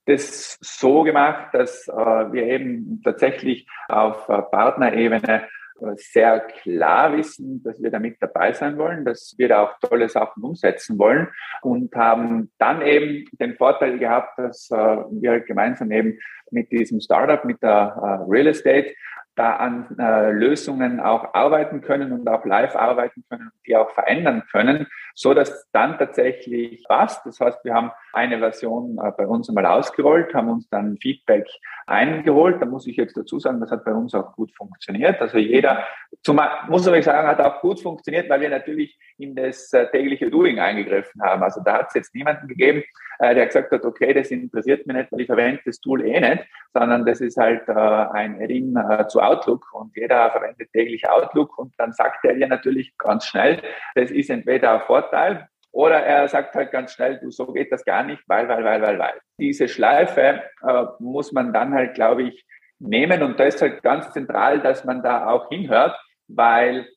das 0.07 0.57
so 0.61 1.03
gemacht, 1.03 1.53
dass 1.53 1.87
äh, 1.87 1.93
wir 1.93 2.43
eben 2.43 3.01
tatsächlich 3.03 3.67
auf 3.87 4.27
äh, 4.29 4.41
Partnerebene 4.41 5.47
sehr 5.95 6.39
klar 6.39 7.15
wissen, 7.15 7.61
dass 7.63 7.79
wir 7.79 7.91
da 7.91 7.99
mit 7.99 8.17
dabei 8.19 8.51
sein 8.51 8.79
wollen, 8.79 9.05
dass 9.05 9.35
wir 9.37 9.47
da 9.47 9.61
auch 9.61 9.77
tolle 9.79 10.09
Sachen 10.09 10.43
umsetzen 10.43 10.97
wollen 10.97 11.27
und 11.61 11.95
haben 11.95 12.51
dann 12.57 12.81
eben 12.81 13.25
den 13.33 13.55
Vorteil 13.57 13.99
gehabt, 13.99 14.39
dass 14.39 14.71
wir 14.71 15.39
gemeinsam 15.41 15.91
eben 15.91 16.17
mit 16.49 16.71
diesem 16.71 16.99
Startup, 16.99 17.45
mit 17.45 17.61
der 17.61 18.25
Real 18.27 18.47
Estate 18.47 18.95
da 19.37 19.55
an 19.57 19.95
äh, 19.99 20.31
Lösungen 20.31 20.99
auch 20.99 21.33
arbeiten 21.33 21.81
können 21.81 22.11
und 22.11 22.27
auch 22.27 22.43
live 22.43 22.75
arbeiten 22.75 23.23
können 23.29 23.43
und 23.43 23.67
die 23.67 23.75
auch 23.75 23.91
verändern 23.91 24.43
können, 24.51 24.87
so 25.13 25.33
dass 25.33 25.69
dann 25.71 25.97
tatsächlich 25.97 26.83
passt. 26.87 27.25
Das 27.25 27.39
heißt, 27.39 27.63
wir 27.63 27.73
haben 27.73 27.91
eine 28.13 28.39
Version 28.39 28.97
äh, 29.01 29.11
bei 29.15 29.27
uns 29.27 29.47
einmal 29.47 29.67
ausgerollt, 29.67 30.33
haben 30.33 30.49
uns 30.49 30.67
dann 30.69 30.97
Feedback 30.97 31.47
eingeholt. 31.85 32.61
Da 32.61 32.65
muss 32.65 32.87
ich 32.87 32.97
jetzt 32.97 33.15
dazu 33.15 33.39
sagen, 33.39 33.59
das 33.61 33.71
hat 33.71 33.85
bei 33.85 33.93
uns 33.93 34.15
auch 34.15 34.33
gut 34.33 34.51
funktioniert. 34.55 35.21
Also 35.21 35.37
jeder, 35.37 35.85
zum, 36.23 36.39
muss 36.67 36.87
ich 36.87 37.05
sagen, 37.05 37.27
hat 37.27 37.39
auch 37.39 37.61
gut 37.61 37.79
funktioniert, 37.79 38.29
weil 38.29 38.41
wir 38.41 38.49
natürlich 38.49 38.97
in 39.17 39.35
das 39.35 39.71
äh, 39.73 39.87
tägliche 39.91 40.31
Doing 40.31 40.59
eingegriffen 40.59 41.21
haben. 41.21 41.43
Also 41.43 41.61
da 41.63 41.79
hat 41.79 41.89
es 41.89 41.93
jetzt 41.93 42.15
niemanden 42.15 42.47
gegeben, 42.47 42.83
äh, 43.19 43.33
der 43.33 43.47
gesagt 43.47 43.71
hat, 43.71 43.83
okay, 43.83 44.13
das 44.13 44.31
interessiert 44.31 44.85
mich 44.85 44.95
nicht, 44.95 45.11
weil 45.11 45.21
ich 45.21 45.27
verwende 45.27 45.61
das 45.65 45.79
Tool 45.79 46.05
eh 46.05 46.19
nicht, 46.19 46.45
sondern 46.73 47.05
das 47.05 47.21
ist 47.21 47.37
halt 47.37 47.67
äh, 47.67 47.73
ein 47.73 48.41
Add-in 48.41 48.75
äh, 48.75 49.07
zu 49.07 49.19
Outlook 49.27 49.65
und 49.73 49.95
jeder 49.95 50.31
verwendet 50.31 50.71
täglich 50.71 51.07
Outlook 51.09 51.57
und 51.57 51.73
dann 51.77 51.93
sagt 51.93 52.25
er 52.25 52.35
dir 52.35 52.47
natürlich 52.47 52.97
ganz 52.97 53.25
schnell, 53.25 53.61
das 53.95 54.11
ist 54.11 54.29
entweder 54.29 54.75
ein 54.75 54.81
Vorteil 54.81 55.47
oder 55.71 56.01
er 56.01 56.27
sagt 56.27 56.55
halt 56.55 56.71
ganz 56.71 56.93
schnell, 56.93 57.19
du, 57.19 57.29
so 57.29 57.53
geht 57.53 57.71
das 57.71 57.85
gar 57.85 58.03
nicht, 58.03 58.23
weil, 58.27 58.47
weil, 58.47 58.63
weil, 58.63 58.81
weil, 58.81 58.99
weil. 58.99 59.13
Diese 59.39 59.67
Schleife 59.67 60.41
äh, 60.67 60.83
muss 60.99 61.31
man 61.31 61.53
dann 61.53 61.73
halt, 61.73 61.93
glaube 61.93 62.23
ich, 62.23 62.45
nehmen 62.79 63.23
und 63.23 63.39
da 63.39 63.45
ist 63.45 63.61
halt 63.61 63.83
ganz 63.83 64.11
zentral, 64.11 64.59
dass 64.61 64.85
man 64.85 65.03
da 65.03 65.27
auch 65.27 65.49
hinhört, 65.49 65.95
weil 66.27 66.87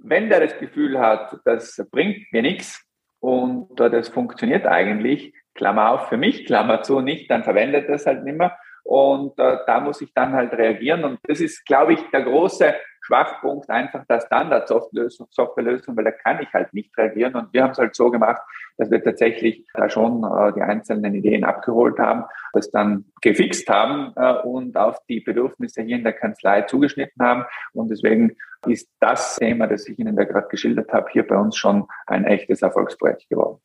wenn 0.00 0.28
der 0.28 0.40
das 0.40 0.58
Gefühl 0.58 0.98
hat, 0.98 1.38
das 1.44 1.82
bringt 1.90 2.32
mir 2.32 2.42
nichts 2.42 2.84
und 3.20 3.78
das 3.78 4.08
funktioniert 4.08 4.66
eigentlich, 4.66 5.34
Klammer 5.54 5.90
auf 5.90 6.08
für 6.08 6.16
mich, 6.16 6.46
Klammer 6.46 6.82
zu 6.82 7.00
nicht, 7.00 7.30
dann 7.30 7.44
verwendet 7.44 7.88
das 7.88 8.06
halt 8.06 8.24
nicht 8.24 8.38
mehr. 8.38 8.56
Und 8.88 9.38
äh, 9.38 9.58
da 9.66 9.80
muss 9.80 10.00
ich 10.00 10.14
dann 10.14 10.32
halt 10.32 10.54
reagieren. 10.54 11.04
Und 11.04 11.18
das 11.24 11.40
ist, 11.40 11.66
glaube 11.66 11.92
ich, 11.92 12.00
der 12.10 12.22
große 12.22 12.74
Schwachpunkt 13.02 13.68
einfach 13.68 14.06
der 14.06 14.22
Standard-Softwarelösung, 14.22 15.94
weil 15.94 16.04
da 16.04 16.10
kann 16.10 16.40
ich 16.40 16.50
halt 16.54 16.72
nicht 16.72 16.96
reagieren. 16.96 17.34
Und 17.34 17.52
wir 17.52 17.64
haben 17.64 17.72
es 17.72 17.78
halt 17.78 17.94
so 17.94 18.10
gemacht, 18.10 18.40
dass 18.78 18.90
wir 18.90 19.04
tatsächlich 19.04 19.66
da 19.74 19.90
schon 19.90 20.24
äh, 20.24 20.54
die 20.54 20.62
einzelnen 20.62 21.14
Ideen 21.14 21.44
abgeholt 21.44 21.98
haben, 21.98 22.24
das 22.54 22.70
dann 22.70 23.04
gefixt 23.20 23.68
haben 23.68 24.14
äh, 24.16 24.40
und 24.40 24.74
auf 24.78 25.04
die 25.06 25.20
Bedürfnisse 25.20 25.82
hier 25.82 25.96
in 25.96 26.04
der 26.04 26.14
Kanzlei 26.14 26.62
zugeschnitten 26.62 27.22
haben. 27.22 27.44
Und 27.74 27.90
deswegen 27.90 28.38
ist 28.66 28.88
das 29.00 29.36
Thema, 29.36 29.66
das 29.66 29.88
ich 29.88 29.98
Ihnen 29.98 30.16
da 30.16 30.24
gerade 30.24 30.48
geschildert 30.48 30.92
habe, 30.92 31.08
hier 31.12 31.26
bei 31.26 31.36
uns 31.36 31.56
schon 31.56 31.86
ein 32.06 32.24
echtes 32.24 32.62
Erfolgsprojekt 32.62 33.28
geworden. 33.28 33.58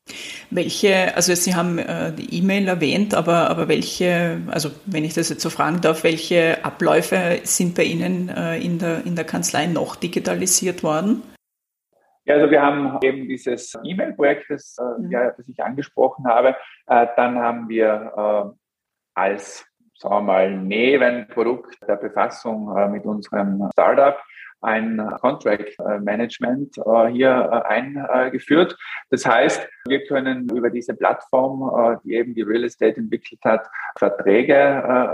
Welche, 0.51 1.15
also 1.15 1.33
Sie 1.33 1.55
haben 1.55 1.79
äh, 1.79 2.13
die 2.13 2.38
E-Mail 2.38 2.67
erwähnt, 2.67 3.15
aber, 3.15 3.50
aber 3.50 3.67
welche, 3.67 4.41
also 4.51 4.69
wenn 4.85 5.03
ich 5.03 5.13
das 5.13 5.29
jetzt 5.29 5.41
so 5.41 5.50
fragen 5.50 5.81
darf, 5.81 6.03
welche 6.03 6.63
Abläufe 6.63 7.39
sind 7.43 7.75
bei 7.75 7.83
Ihnen 7.83 8.29
äh, 8.29 8.59
in, 8.59 8.77
der, 8.79 9.05
in 9.05 9.15
der 9.15 9.25
Kanzlei 9.25 9.65
noch 9.65 9.95
digitalisiert 9.95 10.83
worden? 10.83 11.23
Ja, 12.25 12.35
also 12.35 12.51
wir 12.51 12.62
haben 12.62 13.00
eben 13.01 13.27
dieses 13.27 13.77
E-Mail-Projekt, 13.83 14.45
das, 14.50 14.77
äh, 14.77 15.01
mhm. 15.01 15.12
ja, 15.12 15.31
das 15.31 15.47
ich 15.47 15.62
angesprochen 15.63 16.25
habe. 16.25 16.55
Dann 16.85 17.39
haben 17.39 17.69
wir 17.69 18.55
als, 19.13 19.65
sagen 19.97 20.15
wir 20.15 20.21
mal, 20.21 20.51
Nebenprodukt 20.51 21.77
der 21.88 21.95
Befassung 21.95 22.91
mit 22.91 23.05
unserem 23.05 23.69
Startup 23.71 24.17
ein 24.63 24.98
Contract 25.22 25.77
Management 26.01 26.77
äh, 26.77 27.08
hier 27.08 27.50
äh, 27.51 27.67
eingeführt. 27.67 28.77
Das 29.10 29.25
heißt, 29.25 29.67
wir 29.88 30.05
können 30.05 30.50
über 30.50 30.70
diese 30.70 30.93
Plattform, 30.93 31.93
äh, 31.93 31.98
die 32.03 32.13
eben 32.13 32.34
die 32.34 32.41
Real 32.41 32.63
Estate 32.63 32.98
entwickelt 32.98 33.41
hat, 33.43 33.67
Verträge 33.98 34.53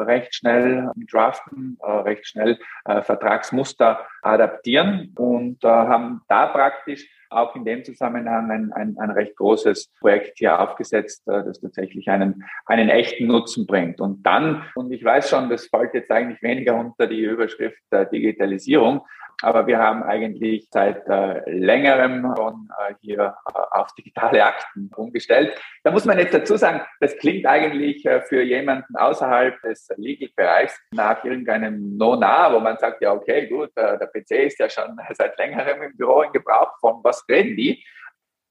recht 0.06 0.36
schnell 0.36 0.92
draften, 1.12 1.78
recht 1.82 2.28
schnell 2.28 2.58
Vertragsmuster 2.86 4.06
adaptieren 4.22 5.14
und 5.18 5.64
haben 5.64 6.22
da 6.28 6.48
praktisch 6.48 7.10
auch 7.30 7.56
in 7.56 7.66
dem 7.66 7.84
Zusammenhang 7.84 8.50
ein, 8.50 8.74
ein, 8.74 8.98
ein 8.98 9.12
recht 9.12 9.36
großes 9.36 9.94
Projekt 10.00 10.40
hier 10.40 10.60
aufgesetzt, 10.60 11.24
das 11.26 11.60
tatsächlich 11.60 12.10
einen, 12.10 12.44
einen 12.66 12.90
echten 12.90 13.28
Nutzen 13.28 13.68
bringt. 13.68 14.02
Und 14.02 14.24
dann, 14.24 14.64
und 14.76 14.92
ich 14.92 15.04
weiß 15.04 15.30
schon, 15.30 15.50
das 15.50 15.68
fällt 15.68 15.94
jetzt 15.94 16.12
eigentlich 16.12 16.42
weniger 16.42 16.76
unter 16.76 17.08
die 17.08 17.22
Überschrift 17.22 17.80
der 17.92 18.06
Digitalisierung, 18.06 19.02
aber 19.42 19.68
wir 19.68 19.80
haben 19.80 20.04
eigentlich 20.04 20.68
seit 20.70 21.08
äh, 21.08 21.50
längerem 21.50 22.34
schon 22.36 22.70
äh, 22.78 22.94
hier 23.02 23.36
äh, 23.54 23.60
auf 23.72 23.94
digitale 23.96 24.44
Akten 24.44 24.90
umgestellt. 24.96 25.58
Da 25.84 25.92
muss 25.92 26.06
man 26.06 26.20
jetzt 26.20 26.34
dazu 26.34 26.58
sagen, 26.58 26.82
das 27.00 27.18
klingt 27.18 27.46
eigentlich 27.46 28.06
äh, 28.06 28.22
für 28.22 28.42
jemanden 28.42 28.96
außerhalb 28.96 29.62
des 29.62 29.88
Legal-Bereichs 29.96 30.80
nach 30.92 31.24
irgendeinem 31.24 31.96
No-Nah, 31.98 32.54
wo 32.54 32.60
man 32.60 32.78
sagt, 32.78 33.02
ja, 33.02 33.14
okay, 33.14 33.48
gut, 33.48 33.70
äh, 33.76 33.98
der 33.98 34.08
PC 34.08 34.32
ist 34.46 34.60
ja 34.60 34.70
schon 34.70 35.00
seit 35.14 35.38
längerem 35.38 35.84
im 35.84 35.96
Büro 35.96 36.22
in 36.22 36.32
Gebrauch. 36.34 36.78
Von 36.80 37.00
was 37.04 37.24
reden 37.30 37.56
die? 37.56 37.84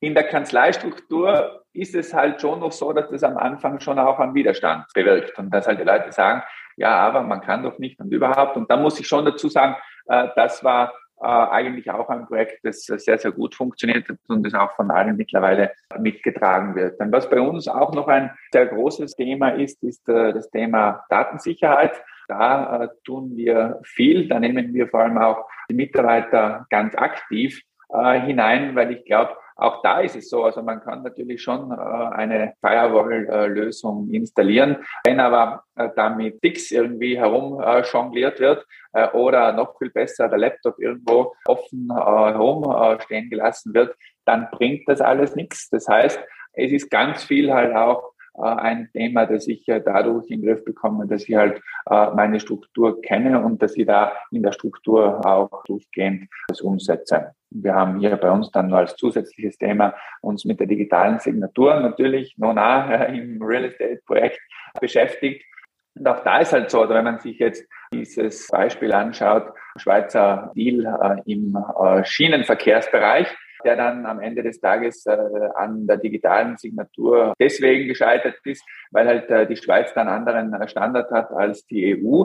In 0.00 0.14
der 0.14 0.24
Kanzleistruktur 0.24 1.64
ist 1.72 1.94
es 1.94 2.14
halt 2.14 2.40
schon 2.40 2.60
noch 2.60 2.72
so, 2.72 2.92
dass 2.92 3.10
das 3.10 3.24
am 3.24 3.36
Anfang 3.36 3.80
schon 3.80 3.98
auch 3.98 4.18
einen 4.20 4.34
Widerstand 4.34 4.86
bewirkt 4.94 5.36
und 5.38 5.50
dass 5.50 5.66
halt 5.66 5.80
die 5.80 5.84
Leute 5.84 6.12
sagen, 6.12 6.42
ja, 6.76 6.96
aber 6.96 7.22
man 7.22 7.40
kann 7.40 7.64
doch 7.64 7.78
nicht 7.78 7.98
und 8.00 8.12
überhaupt. 8.12 8.56
Und 8.56 8.70
da 8.70 8.76
muss 8.76 9.00
ich 9.00 9.08
schon 9.08 9.24
dazu 9.24 9.48
sagen, 9.48 9.74
das 10.08 10.64
war 10.64 10.92
äh, 11.20 11.26
eigentlich 11.26 11.90
auch 11.90 12.08
ein 12.10 12.26
Projekt, 12.26 12.60
das 12.62 12.84
sehr, 12.84 13.18
sehr 13.18 13.32
gut 13.32 13.54
funktioniert 13.54 14.06
und 14.28 14.44
das 14.44 14.54
auch 14.54 14.72
von 14.76 14.90
allen 14.92 15.16
mittlerweile 15.16 15.72
mitgetragen 15.98 16.76
wird. 16.76 17.00
Dann 17.00 17.10
was 17.10 17.28
bei 17.28 17.40
uns 17.40 17.66
auch 17.66 17.92
noch 17.92 18.06
ein 18.06 18.30
sehr 18.52 18.66
großes 18.66 19.16
Thema 19.16 19.50
ist, 19.50 19.82
ist 19.82 20.08
äh, 20.08 20.32
das 20.32 20.48
Thema 20.50 21.04
Datensicherheit. 21.08 22.00
Da 22.28 22.90
tun 23.04 23.36
wir 23.36 23.80
viel, 23.82 24.28
da 24.28 24.38
nehmen 24.38 24.74
wir 24.74 24.88
vor 24.88 25.00
allem 25.00 25.18
auch 25.18 25.48
die 25.68 25.74
Mitarbeiter 25.74 26.66
ganz 26.70 26.94
aktiv 26.94 27.62
hinein, 27.90 28.76
weil 28.76 28.92
ich 28.92 29.04
glaube, 29.04 29.34
auch 29.58 29.82
da 29.82 30.00
ist 30.00 30.14
es 30.14 30.30
so, 30.30 30.44
also 30.44 30.62
man 30.62 30.80
kann 30.80 31.02
natürlich 31.02 31.42
schon 31.42 31.72
äh, 31.72 31.74
eine 31.74 32.54
Firewall-Lösung 32.60 34.08
installieren. 34.10 34.76
Wenn 35.04 35.18
aber 35.18 35.64
äh, 35.74 35.88
damit 35.96 36.36
Sticks 36.36 36.70
irgendwie 36.70 37.18
herum 37.18 37.60
äh, 37.60 37.80
jongliert 37.82 38.38
wird 38.38 38.64
äh, 38.92 39.08
oder 39.08 39.52
noch 39.52 39.76
viel 39.76 39.90
besser 39.90 40.28
der 40.28 40.38
Laptop 40.38 40.78
irgendwo 40.78 41.34
offen 41.46 41.88
äh, 41.90 41.94
herumstehen 41.94 43.26
äh, 43.26 43.28
gelassen 43.30 43.74
wird, 43.74 43.96
dann 44.24 44.48
bringt 44.52 44.88
das 44.88 45.00
alles 45.00 45.34
nichts. 45.34 45.68
Das 45.70 45.88
heißt, 45.88 46.20
es 46.52 46.70
ist 46.70 46.88
ganz 46.88 47.24
viel 47.24 47.52
halt 47.52 47.74
auch 47.74 48.12
äh, 48.12 48.17
ein 48.40 48.88
Thema, 48.92 49.26
das 49.26 49.46
ich 49.48 49.64
dadurch 49.66 50.30
in 50.30 50.40
den 50.40 50.48
Griff 50.48 50.64
bekomme, 50.64 51.06
dass 51.06 51.28
ich 51.28 51.34
halt 51.34 51.60
äh, 51.90 52.10
meine 52.14 52.40
Struktur 52.40 53.00
kenne 53.02 53.42
und 53.42 53.62
dass 53.62 53.76
ich 53.76 53.86
da 53.86 54.12
in 54.30 54.42
der 54.42 54.52
Struktur 54.52 55.24
auch 55.26 55.64
durchgehend 55.64 56.28
das 56.48 56.60
umsetze. 56.60 57.32
Wir 57.50 57.74
haben 57.74 57.98
hier 57.98 58.16
bei 58.16 58.30
uns 58.30 58.50
dann 58.50 58.68
nur 58.68 58.78
als 58.78 58.96
zusätzliches 58.96 59.56
Thema 59.56 59.94
uns 60.20 60.44
mit 60.44 60.60
der 60.60 60.66
digitalen 60.66 61.18
Signatur 61.18 61.80
natürlich 61.80 62.36
noch 62.36 62.52
nah 62.52 63.04
im 63.04 63.42
Real 63.42 63.64
Estate 63.64 64.00
Projekt 64.06 64.40
beschäftigt. 64.80 65.44
Und 65.94 66.06
auch 66.06 66.22
da 66.22 66.38
ist 66.38 66.52
halt 66.52 66.70
so, 66.70 66.88
wenn 66.88 67.04
man 67.04 67.18
sich 67.18 67.38
jetzt 67.38 67.66
dieses 67.92 68.46
Beispiel 68.48 68.92
anschaut, 68.92 69.52
Schweizer 69.76 70.52
Deal 70.54 70.84
äh, 71.26 71.32
im 71.32 71.56
äh, 71.56 72.04
Schienenverkehrsbereich, 72.04 73.34
der 73.64 73.76
dann 73.76 74.06
am 74.06 74.20
Ende 74.20 74.42
des 74.42 74.60
Tages 74.60 75.06
äh, 75.06 75.16
an 75.54 75.86
der 75.86 75.96
digitalen 75.96 76.56
Signatur 76.56 77.34
deswegen 77.38 77.88
gescheitert 77.88 78.36
ist, 78.44 78.64
weil 78.90 79.06
halt 79.06 79.30
äh, 79.30 79.46
die 79.46 79.56
Schweiz 79.56 79.92
dann 79.94 80.08
anderen 80.08 80.52
äh, 80.52 80.68
Standard 80.68 81.10
hat 81.10 81.30
als 81.30 81.66
die 81.66 81.96
EU. 81.96 82.24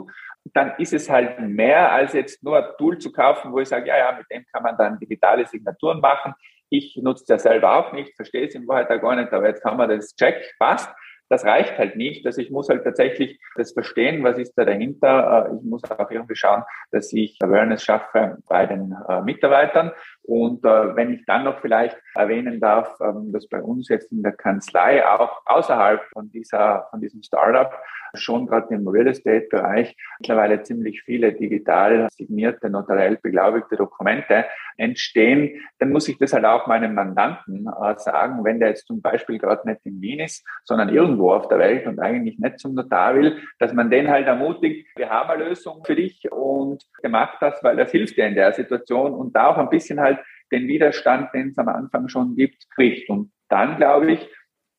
Dann 0.52 0.74
ist 0.78 0.92
es 0.92 1.08
halt 1.08 1.40
mehr 1.40 1.92
als 1.92 2.12
jetzt 2.12 2.42
nur 2.42 2.58
ein 2.58 2.72
Tool 2.78 2.98
zu 2.98 3.12
kaufen, 3.12 3.52
wo 3.52 3.60
ich 3.60 3.68
sage, 3.68 3.88
ja, 3.88 3.96
ja, 3.96 4.16
mit 4.16 4.26
dem 4.30 4.44
kann 4.52 4.62
man 4.62 4.76
dann 4.76 4.98
digitale 4.98 5.46
Signaturen 5.46 6.00
machen. 6.00 6.34
Ich 6.68 6.98
nutze 7.02 7.22
es 7.22 7.28
ja 7.28 7.38
selber 7.38 7.76
auch 7.76 7.92
nicht, 7.92 8.14
verstehe 8.16 8.46
es 8.46 8.54
in 8.54 8.66
Wahrheit 8.68 8.90
auch 8.90 9.00
gar 9.00 9.16
nicht, 9.16 9.32
aber 9.32 9.48
jetzt 9.48 9.62
kann 9.62 9.76
man 9.76 9.88
das 9.88 10.14
check, 10.16 10.54
passt. 10.58 10.90
Das 11.30 11.44
reicht 11.44 11.78
halt 11.78 11.96
nicht. 11.96 12.26
Also 12.26 12.40
ich 12.40 12.50
muss 12.50 12.68
halt 12.68 12.84
tatsächlich 12.84 13.40
das 13.56 13.72
verstehen, 13.72 14.22
was 14.22 14.38
ist 14.38 14.52
da 14.56 14.64
dahinter. 14.64 15.48
Äh, 15.50 15.56
ich 15.56 15.62
muss 15.62 15.82
auch 15.90 16.10
irgendwie 16.10 16.36
schauen, 16.36 16.62
dass 16.90 17.12
ich 17.12 17.38
Awareness 17.42 17.82
schaffe 17.82 18.38
bei 18.46 18.66
den 18.66 18.94
äh, 19.08 19.22
Mitarbeitern. 19.22 19.92
Und 20.26 20.64
äh, 20.64 20.96
wenn 20.96 21.12
ich 21.12 21.24
dann 21.26 21.44
noch 21.44 21.60
vielleicht 21.60 21.96
erwähnen 22.14 22.58
darf, 22.58 22.98
ähm, 23.00 23.30
dass 23.32 23.46
bei 23.46 23.62
uns 23.62 23.88
jetzt 23.88 24.10
in 24.10 24.22
der 24.22 24.32
Kanzlei 24.32 25.06
auch 25.06 25.42
außerhalb 25.44 26.02
von 26.12 26.30
dieser, 26.30 26.86
von 26.90 27.00
diesem 27.00 27.22
Startup 27.22 27.70
schon 28.14 28.46
gerade 28.46 28.74
im 28.74 28.86
Real 28.86 29.06
Estate 29.06 29.48
Bereich 29.50 29.96
mittlerweile 30.18 30.62
ziemlich 30.62 31.02
viele 31.02 31.32
digital 31.32 32.08
signierte, 32.10 32.70
notariell 32.70 33.18
beglaubigte 33.20 33.76
Dokumente 33.76 34.44
entstehen, 34.76 35.60
dann 35.78 35.90
muss 35.90 36.08
ich 36.08 36.18
das 36.18 36.32
halt 36.32 36.44
auch 36.44 36.66
meinem 36.66 36.94
Mandanten 36.94 37.66
äh, 37.66 37.94
sagen, 37.98 38.44
wenn 38.44 38.60
der 38.60 38.70
jetzt 38.70 38.86
zum 38.86 39.00
Beispiel 39.02 39.38
gerade 39.38 39.68
nicht 39.68 39.80
in 39.84 40.00
Wien 40.00 40.20
ist, 40.20 40.46
sondern 40.64 40.88
irgendwo 40.88 41.32
auf 41.32 41.48
der 41.48 41.58
Welt 41.58 41.86
und 41.86 42.00
eigentlich 42.00 42.38
nicht 42.38 42.58
zum 42.58 42.74
Notar 42.74 43.14
will, 43.14 43.38
dass 43.58 43.72
man 43.72 43.90
den 43.90 44.08
halt 44.08 44.26
ermutigt, 44.26 44.88
wir 44.96 45.10
haben 45.10 45.30
eine 45.30 45.44
Lösung 45.44 45.84
für 45.84 45.94
dich 45.94 46.30
und 46.30 46.84
gemacht 47.02 47.38
das, 47.40 47.62
weil 47.62 47.76
das 47.76 47.90
hilft 47.90 48.16
dir 48.16 48.26
in 48.26 48.34
der 48.34 48.52
Situation 48.52 49.12
und 49.12 49.34
da 49.34 49.48
auch 49.48 49.58
ein 49.58 49.68
bisschen 49.68 50.00
halt 50.00 50.13
den 50.52 50.68
Widerstand, 50.68 51.32
den 51.34 51.48
es 51.48 51.58
am 51.58 51.68
Anfang 51.68 52.08
schon 52.08 52.36
gibt, 52.36 52.66
bricht. 52.76 53.08
Und 53.10 53.32
dann 53.48 53.76
glaube 53.76 54.12
ich, 54.12 54.28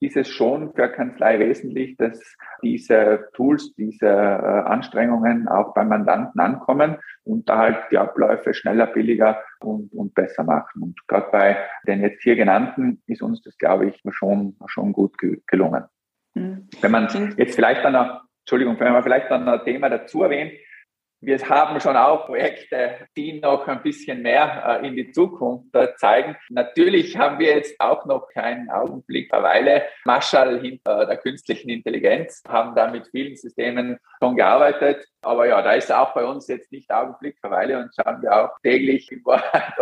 ist 0.01 0.17
es 0.17 0.27
schon 0.27 0.73
für 0.73 0.89
Kanzlei 0.89 1.39
wesentlich, 1.39 1.95
dass 1.97 2.19
diese 2.61 3.29
Tools, 3.33 3.73
diese 3.75 4.07
äh, 4.07 4.09
Anstrengungen 4.09 5.47
auch 5.47 5.73
beim 5.73 5.89
Mandanten 5.89 6.39
ankommen 6.41 6.97
und 7.23 7.49
da 7.49 7.57
halt 7.57 7.77
die 7.91 7.97
Abläufe 7.97 8.53
schneller, 8.53 8.87
billiger 8.87 9.41
und, 9.59 9.91
und 9.93 10.13
besser 10.13 10.43
machen. 10.43 10.81
Und 10.81 11.07
gerade 11.07 11.31
bei 11.31 11.57
den 11.87 12.01
jetzt 12.01 12.23
hier 12.23 12.35
genannten 12.35 13.01
ist 13.07 13.21
uns 13.21 13.41
das, 13.41 13.57
glaube 13.57 13.87
ich, 13.87 14.01
schon, 14.11 14.57
schon 14.67 14.91
gut 14.91 15.17
gelungen. 15.47 15.85
Mhm. 16.33 16.67
Wenn 16.81 16.91
man 16.91 17.35
jetzt 17.37 17.55
vielleicht 17.55 17.83
dann 17.83 17.93
noch, 17.93 18.21
Entschuldigung, 18.41 18.79
wenn 18.79 18.93
man 18.93 19.03
vielleicht 19.03 19.31
dann 19.31 19.47
ein 19.47 19.63
Thema 19.63 19.89
dazu 19.89 20.23
erwähnt, 20.23 20.53
wir 21.21 21.39
haben 21.49 21.79
schon 21.79 21.97
auch 21.97 22.25
Projekte, 22.27 23.07
die 23.17 23.39
noch 23.39 23.67
ein 23.67 23.81
bisschen 23.81 24.21
mehr 24.21 24.81
äh, 24.81 24.87
in 24.87 24.95
die 24.95 25.11
Zukunft 25.11 25.73
äh, 25.73 25.95
zeigen. 25.95 26.35
Natürlich 26.49 27.17
haben 27.17 27.39
wir 27.39 27.55
jetzt 27.55 27.79
auch 27.79 28.05
noch 28.05 28.27
keinen 28.29 28.69
Augenblick 28.69 29.31
Weile 29.31 29.83
Marshall 30.05 30.61
hinter 30.61 31.05
der 31.05 31.17
künstlichen 31.17 31.69
Intelligenz, 31.69 32.43
haben 32.47 32.75
da 32.75 32.89
mit 32.89 33.07
vielen 33.07 33.35
Systemen 33.35 33.97
schon 34.21 34.35
gearbeitet. 34.35 35.05
Aber 35.21 35.47
ja, 35.47 35.61
da 35.61 35.73
ist 35.73 35.91
auch 35.91 36.13
bei 36.13 36.23
uns 36.23 36.47
jetzt 36.47 36.71
nicht 36.71 36.91
Augenblick 36.91 37.37
Weile 37.41 37.79
und 37.79 37.91
schauen 37.95 38.21
wir 38.21 38.31
auch 38.31 38.59
täglich 38.61 39.09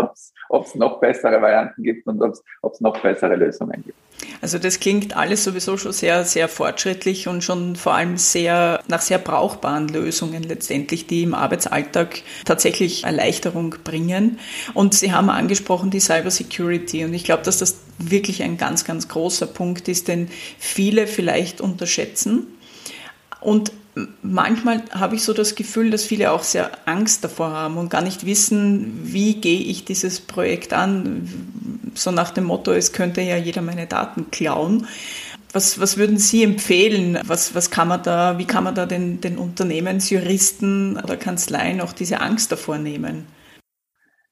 ob 0.49 0.65
es 0.65 0.75
noch 0.75 0.99
bessere 0.99 1.41
Varianten 1.41 1.83
gibt 1.83 2.07
und 2.07 2.21
ob 2.21 2.71
es 2.71 2.81
noch 2.81 2.97
bessere 2.99 3.35
Lösungen 3.35 3.83
gibt. 3.83 3.97
Also 4.43 4.57
das 4.57 4.81
klingt 4.81 5.15
alles 5.15 5.45
sowieso 5.45 5.77
schon 5.77 5.93
sehr, 5.93 6.25
sehr 6.25 6.49
fortschrittlich 6.49 7.29
und 7.29 7.45
schon 7.45 7.77
vor 7.77 7.93
allem 7.93 8.17
sehr 8.17 8.83
nach 8.89 8.99
sehr 8.99 9.17
brauchbaren 9.17 9.87
Lösungen 9.87 10.43
letztendlich, 10.43 11.07
die 11.07 11.23
im 11.23 11.33
Arbeitsalltag 11.33 12.23
tatsächlich 12.43 13.05
Erleichterung 13.05 13.75
bringen. 13.85 14.39
Und 14.73 14.95
Sie 14.95 15.13
haben 15.13 15.29
angesprochen 15.29 15.91
die 15.91 16.01
Cybersecurity 16.01 17.05
und 17.05 17.13
ich 17.13 17.23
glaube, 17.23 17.43
dass 17.43 17.59
das 17.59 17.77
wirklich 17.99 18.43
ein 18.43 18.57
ganz, 18.57 18.83
ganz 18.83 19.07
großer 19.07 19.47
Punkt 19.47 19.87
ist, 19.87 20.09
den 20.09 20.27
viele 20.59 21.07
vielleicht 21.07 21.61
unterschätzen. 21.61 22.45
Und 23.39 23.71
manchmal 24.21 24.83
habe 24.91 25.15
ich 25.15 25.23
so 25.23 25.31
das 25.33 25.55
Gefühl, 25.55 25.89
dass 25.89 26.03
viele 26.03 26.31
auch 26.31 26.43
sehr 26.43 26.69
Angst 26.85 27.23
davor 27.23 27.51
haben 27.51 27.77
und 27.77 27.89
gar 27.89 28.01
nicht 28.01 28.25
wissen, 28.25 28.99
wie 29.03 29.35
gehe 29.35 29.61
ich 29.61 29.85
dieses 29.85 30.19
Projekt 30.19 30.73
an. 30.73 31.29
So 31.95 32.11
nach 32.11 32.31
dem 32.31 32.45
Motto, 32.45 32.71
es 32.71 32.93
könnte 32.93 33.21
ja 33.21 33.37
jeder 33.37 33.61
meine 33.61 33.87
Daten 33.87 34.31
klauen. 34.31 34.87
Was, 35.51 35.79
was 35.79 35.97
würden 35.97 36.17
Sie 36.17 36.43
empfehlen? 36.43 37.19
Was, 37.25 37.53
was 37.53 37.69
kann 37.69 37.87
man 37.87 38.01
da, 38.01 38.39
wie 38.39 38.45
kann 38.45 38.63
man 38.63 38.73
da 38.73 38.85
den, 38.85 39.21
den 39.21 39.37
Unternehmensjuristen 39.37 40.99
oder 41.03 41.15
Kanzleien 41.15 41.79
auch 41.79 41.93
diese 41.93 42.21
Angst 42.21 42.51
davor 42.51 42.79
nehmen? 42.79 43.27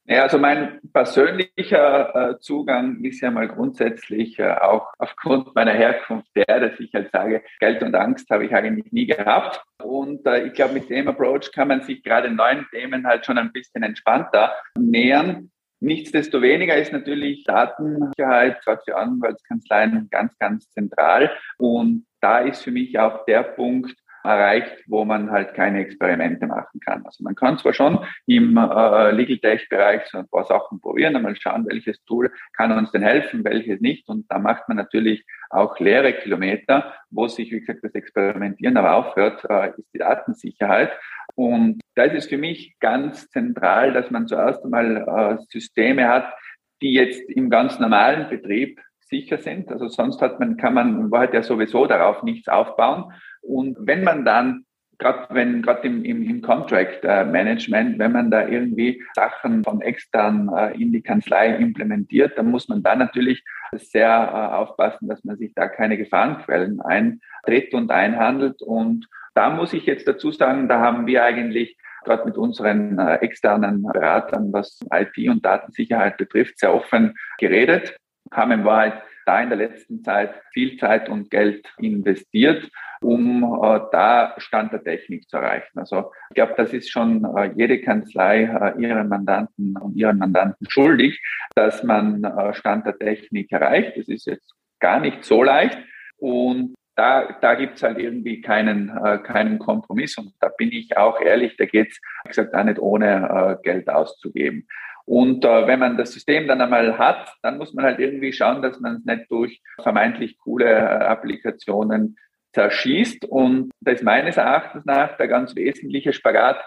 Ja, 0.04 0.24
also 0.24 0.36
mein 0.36 0.80
persönlicher 0.92 2.32
äh, 2.32 2.38
Zugang 2.40 3.04
ist 3.04 3.20
ja 3.20 3.30
mal 3.30 3.46
grundsätzlich 3.46 4.36
äh, 4.40 4.50
auch 4.50 4.92
aufgrund 4.98 5.54
meiner 5.54 5.72
Herkunft 5.72 6.28
der, 6.34 6.58
dass 6.58 6.80
ich 6.80 6.92
halt 6.92 7.12
sage, 7.12 7.42
Geld 7.60 7.84
und 7.84 7.94
Angst 7.94 8.28
habe 8.28 8.44
ich 8.44 8.52
eigentlich 8.52 8.90
nie 8.90 9.06
gehabt. 9.06 9.62
Und 9.80 10.26
äh, 10.26 10.46
ich 10.46 10.54
glaube, 10.54 10.74
mit 10.74 10.90
dem 10.90 11.06
Approach 11.06 11.52
kann 11.52 11.68
man 11.68 11.82
sich 11.82 12.02
gerade 12.02 12.30
neuen 12.32 12.66
Themen 12.72 13.06
halt 13.06 13.24
schon 13.24 13.38
ein 13.38 13.52
bisschen 13.52 13.84
entspannter 13.84 14.52
nähern. 14.76 15.51
Nichtsdestoweniger 15.82 16.76
ist 16.76 16.92
natürlich 16.92 17.42
Datensicherheit 17.42 18.62
gerade 18.64 18.82
für 18.84 18.96
Anwaltskanzleien 18.96 20.08
ganz, 20.10 20.38
ganz 20.38 20.70
zentral. 20.70 21.32
Und 21.58 22.06
da 22.20 22.38
ist 22.38 22.62
für 22.62 22.70
mich 22.70 22.96
auch 23.00 23.24
der 23.24 23.42
Punkt, 23.42 23.92
erreicht, 24.24 24.84
wo 24.86 25.04
man 25.04 25.30
halt 25.30 25.54
keine 25.54 25.80
Experimente 25.80 26.46
machen 26.46 26.80
kann. 26.80 27.04
Also 27.04 27.22
man 27.24 27.34
kann 27.34 27.58
zwar 27.58 27.72
schon 27.72 28.04
im 28.26 28.56
äh, 28.56 29.10
Legal 29.10 29.38
Tech 29.38 29.68
Bereich 29.68 30.02
so 30.06 30.18
ein 30.18 30.28
paar 30.28 30.44
Sachen 30.44 30.80
probieren, 30.80 31.16
einmal 31.16 31.36
schauen, 31.36 31.66
welches 31.68 32.02
Tool 32.04 32.32
kann 32.56 32.72
uns 32.72 32.90
denn 32.92 33.02
helfen, 33.02 33.44
welches 33.44 33.80
nicht. 33.80 34.08
Und 34.08 34.26
da 34.30 34.38
macht 34.38 34.68
man 34.68 34.76
natürlich 34.76 35.24
auch 35.50 35.78
leere 35.78 36.12
Kilometer, 36.12 36.94
wo 37.10 37.28
sich, 37.28 37.50
wie 37.50 37.60
gesagt, 37.60 37.80
das 37.82 37.94
Experimentieren 37.94 38.76
aber 38.76 38.94
aufhört, 38.94 39.44
äh, 39.48 39.70
ist 39.70 39.92
die 39.92 39.98
Datensicherheit. 39.98 40.92
Und 41.34 41.80
da 41.94 42.04
ist 42.04 42.24
es 42.24 42.26
für 42.26 42.38
mich 42.38 42.76
ganz 42.80 43.28
zentral, 43.30 43.92
dass 43.92 44.10
man 44.10 44.26
zuerst 44.26 44.64
einmal 44.64 45.38
äh, 45.40 45.42
Systeme 45.50 46.08
hat, 46.08 46.32
die 46.80 46.94
jetzt 46.94 47.30
im 47.30 47.48
ganz 47.48 47.78
normalen 47.78 48.28
Betrieb 48.28 48.80
sicher 49.12 49.38
sind. 49.38 49.70
Also 49.70 49.88
sonst 49.88 50.22
hat 50.22 50.40
man, 50.40 50.56
kann 50.56 50.74
man 50.74 50.98
in 50.98 51.10
Wahrheit 51.10 51.34
ja 51.34 51.42
sowieso 51.42 51.86
darauf 51.86 52.22
nichts 52.22 52.48
aufbauen. 52.48 53.12
Und 53.42 53.76
wenn 53.78 54.02
man 54.02 54.24
dann 54.24 54.64
gerade 54.98 55.26
wenn 55.30 55.62
gerade 55.62 55.86
im, 55.86 56.04
im, 56.04 56.22
im 56.22 56.42
Contract 56.42 57.04
äh, 57.04 57.24
Management, 57.24 57.98
wenn 57.98 58.12
man 58.12 58.30
da 58.30 58.46
irgendwie 58.46 59.02
Sachen 59.14 59.64
von 59.64 59.80
extern 59.80 60.48
äh, 60.56 60.80
in 60.80 60.92
die 60.92 61.02
Kanzlei 61.02 61.56
implementiert, 61.56 62.38
dann 62.38 62.50
muss 62.50 62.68
man 62.68 62.82
da 62.82 62.94
natürlich 62.94 63.42
sehr 63.72 64.08
äh, 64.08 64.54
aufpassen, 64.54 65.08
dass 65.08 65.24
man 65.24 65.36
sich 65.36 65.52
da 65.54 65.68
keine 65.68 65.98
Gefahrenquellen 65.98 66.80
eintritt 66.80 67.74
und 67.74 67.90
einhandelt. 67.90 68.62
Und 68.62 69.08
da 69.34 69.50
muss 69.50 69.72
ich 69.72 69.86
jetzt 69.86 70.06
dazu 70.06 70.30
sagen, 70.30 70.68
da 70.68 70.80
haben 70.80 71.06
wir 71.06 71.24
eigentlich 71.24 71.76
gerade 72.04 72.24
mit 72.24 72.36
unseren 72.36 72.98
äh, 72.98 73.16
externen 73.16 73.82
Beratern, 73.82 74.52
was 74.52 74.78
IT 74.92 75.16
und 75.28 75.44
Datensicherheit 75.44 76.16
betrifft, 76.16 76.58
sehr 76.58 76.74
offen 76.74 77.14
geredet, 77.38 77.96
haben 78.32 78.64
Wahrheit 78.64 79.02
da 79.26 79.40
in 79.40 79.50
der 79.50 79.58
letzten 79.58 80.02
Zeit 80.02 80.34
viel 80.52 80.76
Zeit 80.78 81.08
und 81.08 81.30
Geld 81.30 81.66
investiert, 81.78 82.68
um 83.00 83.42
äh, 83.42 83.80
da 83.92 84.34
Stand 84.38 84.72
der 84.72 84.82
Technik 84.82 85.28
zu 85.28 85.36
erreichen. 85.36 85.78
Also 85.78 86.12
ich 86.30 86.34
glaube, 86.34 86.54
das 86.56 86.72
ist 86.72 86.90
schon 86.90 87.24
äh, 87.36 87.52
jede 87.54 87.80
Kanzlei 87.80 88.44
äh, 88.44 88.80
ihren 88.80 89.08
Mandanten 89.08 89.76
und 89.76 89.96
ihren 89.96 90.18
Mandanten 90.18 90.66
schuldig, 90.68 91.20
dass 91.54 91.82
man 91.82 92.24
äh, 92.24 92.54
Stand 92.54 92.86
der 92.86 92.98
Technik 92.98 93.52
erreicht. 93.52 93.96
Das 93.96 94.08
ist 94.08 94.26
jetzt 94.26 94.54
gar 94.80 95.00
nicht 95.00 95.24
so 95.24 95.42
leicht. 95.42 95.78
Und 96.18 96.74
da, 96.94 97.38
da 97.40 97.54
gibt's 97.54 97.82
halt 97.82 97.98
irgendwie 97.98 98.40
keinen, 98.40 98.90
äh, 99.04 99.18
keinen 99.18 99.58
Kompromiss. 99.58 100.18
Und 100.18 100.34
da 100.40 100.48
bin 100.48 100.72
ich 100.72 100.96
auch 100.96 101.20
ehrlich, 101.20 101.56
da 101.56 101.64
geht's 101.64 102.00
wie 102.24 102.28
gesagt, 102.28 102.54
auch 102.54 102.64
nicht 102.64 102.78
ohne 102.78 103.58
äh, 103.60 103.62
Geld 103.62 103.88
auszugeben. 103.88 104.66
Und 105.04 105.44
äh, 105.44 105.66
wenn 105.66 105.80
man 105.80 105.96
das 105.96 106.12
System 106.12 106.46
dann 106.46 106.60
einmal 106.60 106.98
hat, 106.98 107.34
dann 107.42 107.58
muss 107.58 107.74
man 107.74 107.84
halt 107.84 107.98
irgendwie 107.98 108.32
schauen, 108.32 108.62
dass 108.62 108.78
man 108.80 108.96
es 108.96 109.04
nicht 109.04 109.30
durch 109.30 109.60
vermeintlich 109.80 110.38
coole 110.38 110.66
äh, 110.66 111.04
Applikationen 111.04 112.16
zerschießt. 112.52 113.24
Und 113.24 113.72
das 113.80 113.96
ist 113.96 114.04
meines 114.04 114.36
Erachtens 114.36 114.84
nach 114.84 115.16
der 115.16 115.28
ganz 115.28 115.56
wesentliche 115.56 116.12
Spagat, 116.12 116.62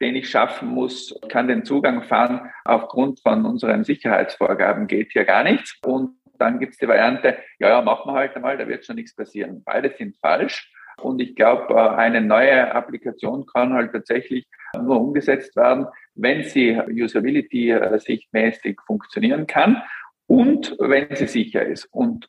den 0.00 0.14
ich 0.14 0.30
schaffen 0.30 0.68
muss, 0.68 1.18
kann 1.28 1.48
den 1.48 1.64
Zugang 1.64 2.02
fahren 2.02 2.50
aufgrund 2.64 3.20
von 3.20 3.44
unseren 3.44 3.82
Sicherheitsvorgaben, 3.84 4.86
geht 4.86 5.12
hier 5.12 5.24
gar 5.24 5.42
nichts. 5.42 5.76
Und 5.84 6.17
dann 6.38 6.58
gibt 6.58 6.72
es 6.72 6.78
die 6.78 6.88
Variante, 6.88 7.38
ja, 7.58 7.68
ja, 7.68 7.82
machen 7.82 8.12
wir 8.12 8.18
halt 8.18 8.34
einmal, 8.36 8.56
da 8.56 8.66
wird 8.66 8.84
schon 8.84 8.96
nichts 8.96 9.14
passieren. 9.14 9.62
Beide 9.64 9.94
sind 9.96 10.16
falsch. 10.18 10.72
Und 11.00 11.20
ich 11.20 11.36
glaube, 11.36 11.74
äh, 11.74 11.76
eine 11.76 12.20
neue 12.20 12.74
Applikation 12.74 13.46
kann 13.46 13.72
halt 13.72 13.92
tatsächlich 13.92 14.46
nur 14.74 15.00
umgesetzt 15.00 15.54
werden, 15.56 15.86
wenn 16.14 16.42
sie 16.42 16.76
usability-sichtmäßig 16.76 18.80
funktionieren 18.86 19.46
kann 19.46 19.82
und 20.26 20.76
wenn 20.78 21.14
sie 21.14 21.26
sicher 21.26 21.64
ist. 21.64 21.86
Und 21.92 22.28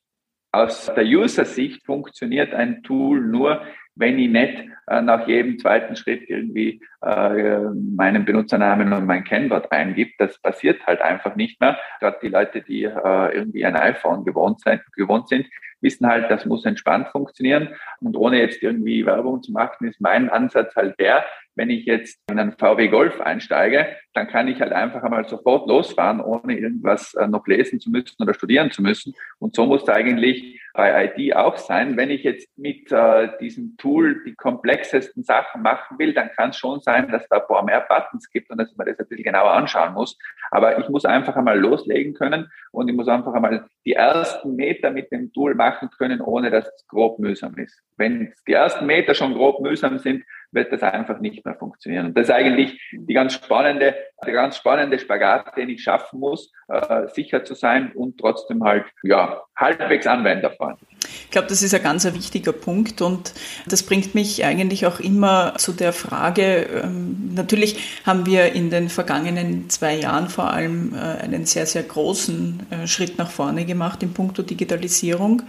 aus 0.52 0.92
der 0.96 1.04
User-Sicht 1.04 1.86
funktioniert 1.86 2.54
ein 2.54 2.82
Tool 2.84 3.22
nur, 3.22 3.62
wenn 3.96 4.18
ich 4.18 4.30
nicht 4.30 4.66
äh, 4.88 5.02
nach 5.02 5.28
jedem 5.28 5.60
zweiten 5.60 5.96
Schritt 5.96 6.30
irgendwie 6.30 6.82
äh, 7.02 7.60
meinen 7.96 8.26
Benutzernamen 8.26 8.92
und 8.94 9.06
mein 9.06 9.24
Kennwort 9.24 9.72
eingibt. 9.72 10.20
Das 10.20 10.40
passiert 10.42 10.86
halt 10.88 11.02
einfach 11.02 11.36
nicht 11.36 11.62
mehr. 11.62 11.78
Gerade 12.00 12.18
die 12.22 12.30
Leute, 12.30 12.62
die 12.62 12.84
äh, 12.84 13.36
irgendwie 13.36 13.66
ein 13.66 13.76
iPhone 13.76 14.26
gewohnt, 14.26 14.62
sein, 14.62 14.82
gewohnt 14.96 15.30
sind, 15.30 15.48
wissen 15.82 16.08
halt, 16.08 16.30
das 16.32 16.46
muss 16.46 16.66
entspannt 16.66 17.10
funktionieren. 17.10 17.70
Und 18.00 18.18
ohne 18.18 18.40
jetzt 18.40 18.64
irgendwie 18.64 19.06
Werbung 19.06 19.44
zu 19.44 19.52
machen, 19.52 19.88
ist 19.88 20.02
mein 20.02 20.30
Ansatz 20.30 20.76
halt 20.76 21.00
der, 21.00 21.26
wenn 21.56 21.70
ich 21.70 21.86
jetzt 21.86 22.20
in 22.32 22.40
einen 22.40 22.54
VW 22.54 22.88
Golf 22.88 23.20
einsteige, 23.20 23.88
dann 24.14 24.28
kann 24.28 24.48
ich 24.48 24.62
halt 24.62 24.72
einfach 24.72 25.04
einmal 25.04 25.28
sofort 25.28 25.68
losfahren, 25.68 26.22
ohne 26.22 26.58
irgendwas 26.58 27.14
äh, 27.16 27.28
noch 27.28 27.46
lesen 27.48 27.80
zu 27.80 27.90
müssen 27.92 28.22
oder 28.22 28.34
studieren 28.34 28.72
zu 28.72 28.82
müssen. 28.82 29.14
Und 29.40 29.56
so 29.56 29.66
muss 29.66 29.88
eigentlich 29.90 30.60
bei 30.74 31.12
ID 31.18 31.36
auch 31.36 31.58
sein. 31.58 31.98
Wenn 31.98 32.10
ich 32.10 32.24
jetzt 32.24 32.48
mit 32.58 32.92
äh, 32.92 33.30
diesem 33.40 33.78
Tool 33.78 34.24
die 34.26 34.36
komplexesten 34.36 35.24
Sachen 35.24 35.62
machen 35.62 35.98
will, 36.00 36.14
dann 36.14 36.32
kann 36.32 36.52
es 36.52 36.58
schon 36.58 36.80
sein, 36.80 37.10
dass 37.10 37.28
da 37.30 37.38
ein 37.38 37.48
paar 37.48 37.64
mehr 37.64 37.86
Buttons 37.88 38.30
gibt 38.30 38.50
und 38.50 38.58
dass 38.58 38.76
man 38.76 38.88
das 38.88 39.00
ein 39.00 39.08
bisschen 39.08 39.24
genauer 39.24 39.52
anschauen 39.52 39.94
muss. 39.94 40.18
Aber 40.52 40.80
ich 40.80 40.90
muss 40.90 41.06
einfach 41.06 41.36
einmal 41.36 41.60
loslegen 41.60 42.14
können 42.14 42.52
und 42.72 42.88
ich 42.88 42.96
muss 42.96 43.08
einfach 43.08 43.34
einmal 43.34 43.66
die 43.86 43.94
ersten 43.94 44.56
Meter 44.56 44.92
mit 44.92 45.12
dem 45.12 45.32
Tool 45.34 45.56
machen 45.56 45.90
können, 45.98 46.22
ohne 46.22 46.50
dass 46.50 46.68
es 46.68 46.88
grob 46.88 47.20
mühsam 47.20 47.58
ist. 47.58 47.82
Wenn 47.98 48.34
die 48.48 48.54
ersten 48.54 48.86
Meter 48.86 49.14
schon 49.14 49.34
grob 49.34 49.62
mühsam 49.62 50.00
sind, 50.00 50.24
wird 50.52 50.72
das 50.72 50.82
einfach 50.82 51.20
nicht 51.20 51.46
mehr 51.46 51.56
funktionieren. 51.56 52.08
Und 52.08 52.18
das 52.18 52.26
ist 52.26 52.32
eigentlich 52.34 52.80
die 52.92 53.14
ganz 53.14 53.34
spannende, 53.34 53.96
der 54.26 54.34
ganz 54.34 54.58
spannende 54.58 55.00
Spagat, 55.00 55.56
den 55.56 55.70
ich 55.70 55.84
schaffen 55.84 56.20
muss, 56.20 56.52
äh, 56.68 57.08
sicher 57.08 57.44
zu 57.44 57.54
sein 57.54 57.92
und 57.94 58.18
trotzdem 58.20 58.64
halt, 58.64 58.86
ja, 59.04 59.42
halbwegs 59.56 60.08
anwenderfreundlich. 60.08 60.90
Ich 61.26 61.32
glaube, 61.32 61.48
das 61.48 61.62
ist 61.62 61.74
ein 61.76 61.84
ganz 61.84 62.06
wichtiger 62.14 62.54
Punkt 62.54 63.02
und 63.02 63.34
das 63.68 63.84
bringt 63.84 64.16
mich 64.16 64.44
eigentlich 64.44 64.86
auch 64.86 65.00
immer 65.00 65.54
zu 65.58 65.74
der 65.74 65.94
Frage, 65.94 66.68
ähm, 66.84 67.32
natürlich 67.36 68.02
haben 68.06 68.26
wir 68.26 68.54
in 68.54 68.70
den 68.70 68.90
vergangenen 68.90 69.70
zwei 69.70 69.96
Jahren 69.96 70.30
vor 70.30 70.52
allem 70.52 70.94
äh, 70.94 71.24
einen 71.24 71.46
sehr, 71.46 71.66
sehr 71.66 71.84
großen 71.84 72.68
äh, 72.72 72.88
Schritt 72.88 73.18
nach 73.18 73.30
vorne 73.30 73.66
gemacht 73.66 74.02
in 74.02 74.14
puncto 74.14 74.42
Digitalisierung. 74.42 75.44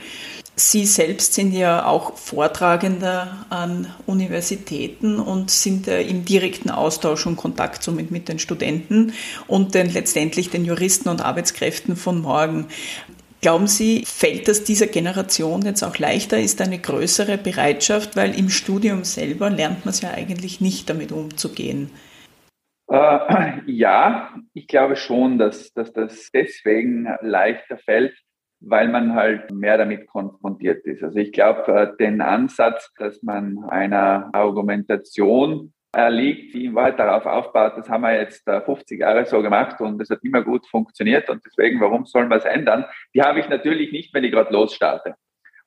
Sie 0.56 0.84
selbst 0.84 1.32
sind 1.32 1.52
ja 1.52 1.86
auch 1.86 2.18
Vortragender 2.18 3.46
an 3.48 3.86
Universitäten 4.06 5.18
und 5.18 5.50
sind 5.50 5.88
im 5.88 6.26
direkten 6.26 6.70
Austausch 6.70 7.26
und 7.26 7.36
Kontakt 7.36 7.82
somit 7.82 8.10
mit 8.10 8.28
den 8.28 8.38
Studenten 8.38 9.14
und 9.46 9.74
den, 9.74 9.90
letztendlich 9.90 10.50
den 10.50 10.66
Juristen 10.66 11.08
und 11.08 11.24
Arbeitskräften 11.24 11.96
von 11.96 12.20
morgen. 12.20 12.68
Glauben 13.40 13.68
Sie, 13.68 14.04
fällt 14.04 14.48
das 14.48 14.64
dieser 14.64 14.86
Generation 14.86 15.62
jetzt 15.62 15.82
auch 15.82 15.96
leichter? 15.96 16.38
Ist 16.38 16.60
eine 16.60 16.78
größere 16.78 17.38
Bereitschaft, 17.38 18.14
weil 18.14 18.38
im 18.38 18.50
Studium 18.50 19.04
selber 19.04 19.48
lernt 19.48 19.86
man 19.86 19.94
es 19.94 20.02
ja 20.02 20.10
eigentlich 20.10 20.60
nicht 20.60 20.90
damit 20.90 21.10
umzugehen? 21.10 21.90
Äh, 22.90 23.60
ja, 23.64 24.34
ich 24.52 24.66
glaube 24.66 24.96
schon, 24.96 25.38
dass, 25.38 25.72
dass 25.72 25.90
das 25.94 26.28
deswegen 26.34 27.08
leichter 27.22 27.78
fällt, 27.78 28.14
weil 28.60 28.88
man 28.88 29.14
halt 29.14 29.50
mehr 29.50 29.78
damit 29.78 30.06
konfrontiert 30.06 30.84
ist. 30.84 31.02
Also 31.02 31.18
ich 31.18 31.32
glaube, 31.32 31.72
äh, 31.72 31.96
den 31.96 32.20
Ansatz, 32.20 32.92
dass 32.98 33.22
man 33.22 33.64
einer 33.68 34.30
Argumentation 34.32 35.72
erliegt, 35.92 36.54
die 36.54 36.66
in 36.66 36.74
Wahrheit 36.74 36.98
darauf 36.98 37.26
aufbaut, 37.26 37.72
das 37.76 37.88
haben 37.88 38.02
wir 38.02 38.14
jetzt 38.14 38.48
50 38.48 38.98
äh, 38.98 39.00
Jahre 39.00 39.26
so 39.26 39.42
gemacht 39.42 39.80
und 39.80 40.00
es 40.00 40.10
hat 40.10 40.22
immer 40.22 40.42
gut 40.42 40.66
funktioniert 40.68 41.28
und 41.28 41.44
deswegen, 41.44 41.80
warum 41.80 42.06
sollen 42.06 42.28
wir 42.28 42.36
es 42.36 42.44
ändern? 42.44 42.84
Die 43.14 43.22
habe 43.22 43.40
ich 43.40 43.48
natürlich 43.48 43.90
nicht, 43.92 44.14
wenn 44.14 44.24
ich 44.24 44.32
gerade 44.32 44.52
losstarte. 44.52 45.16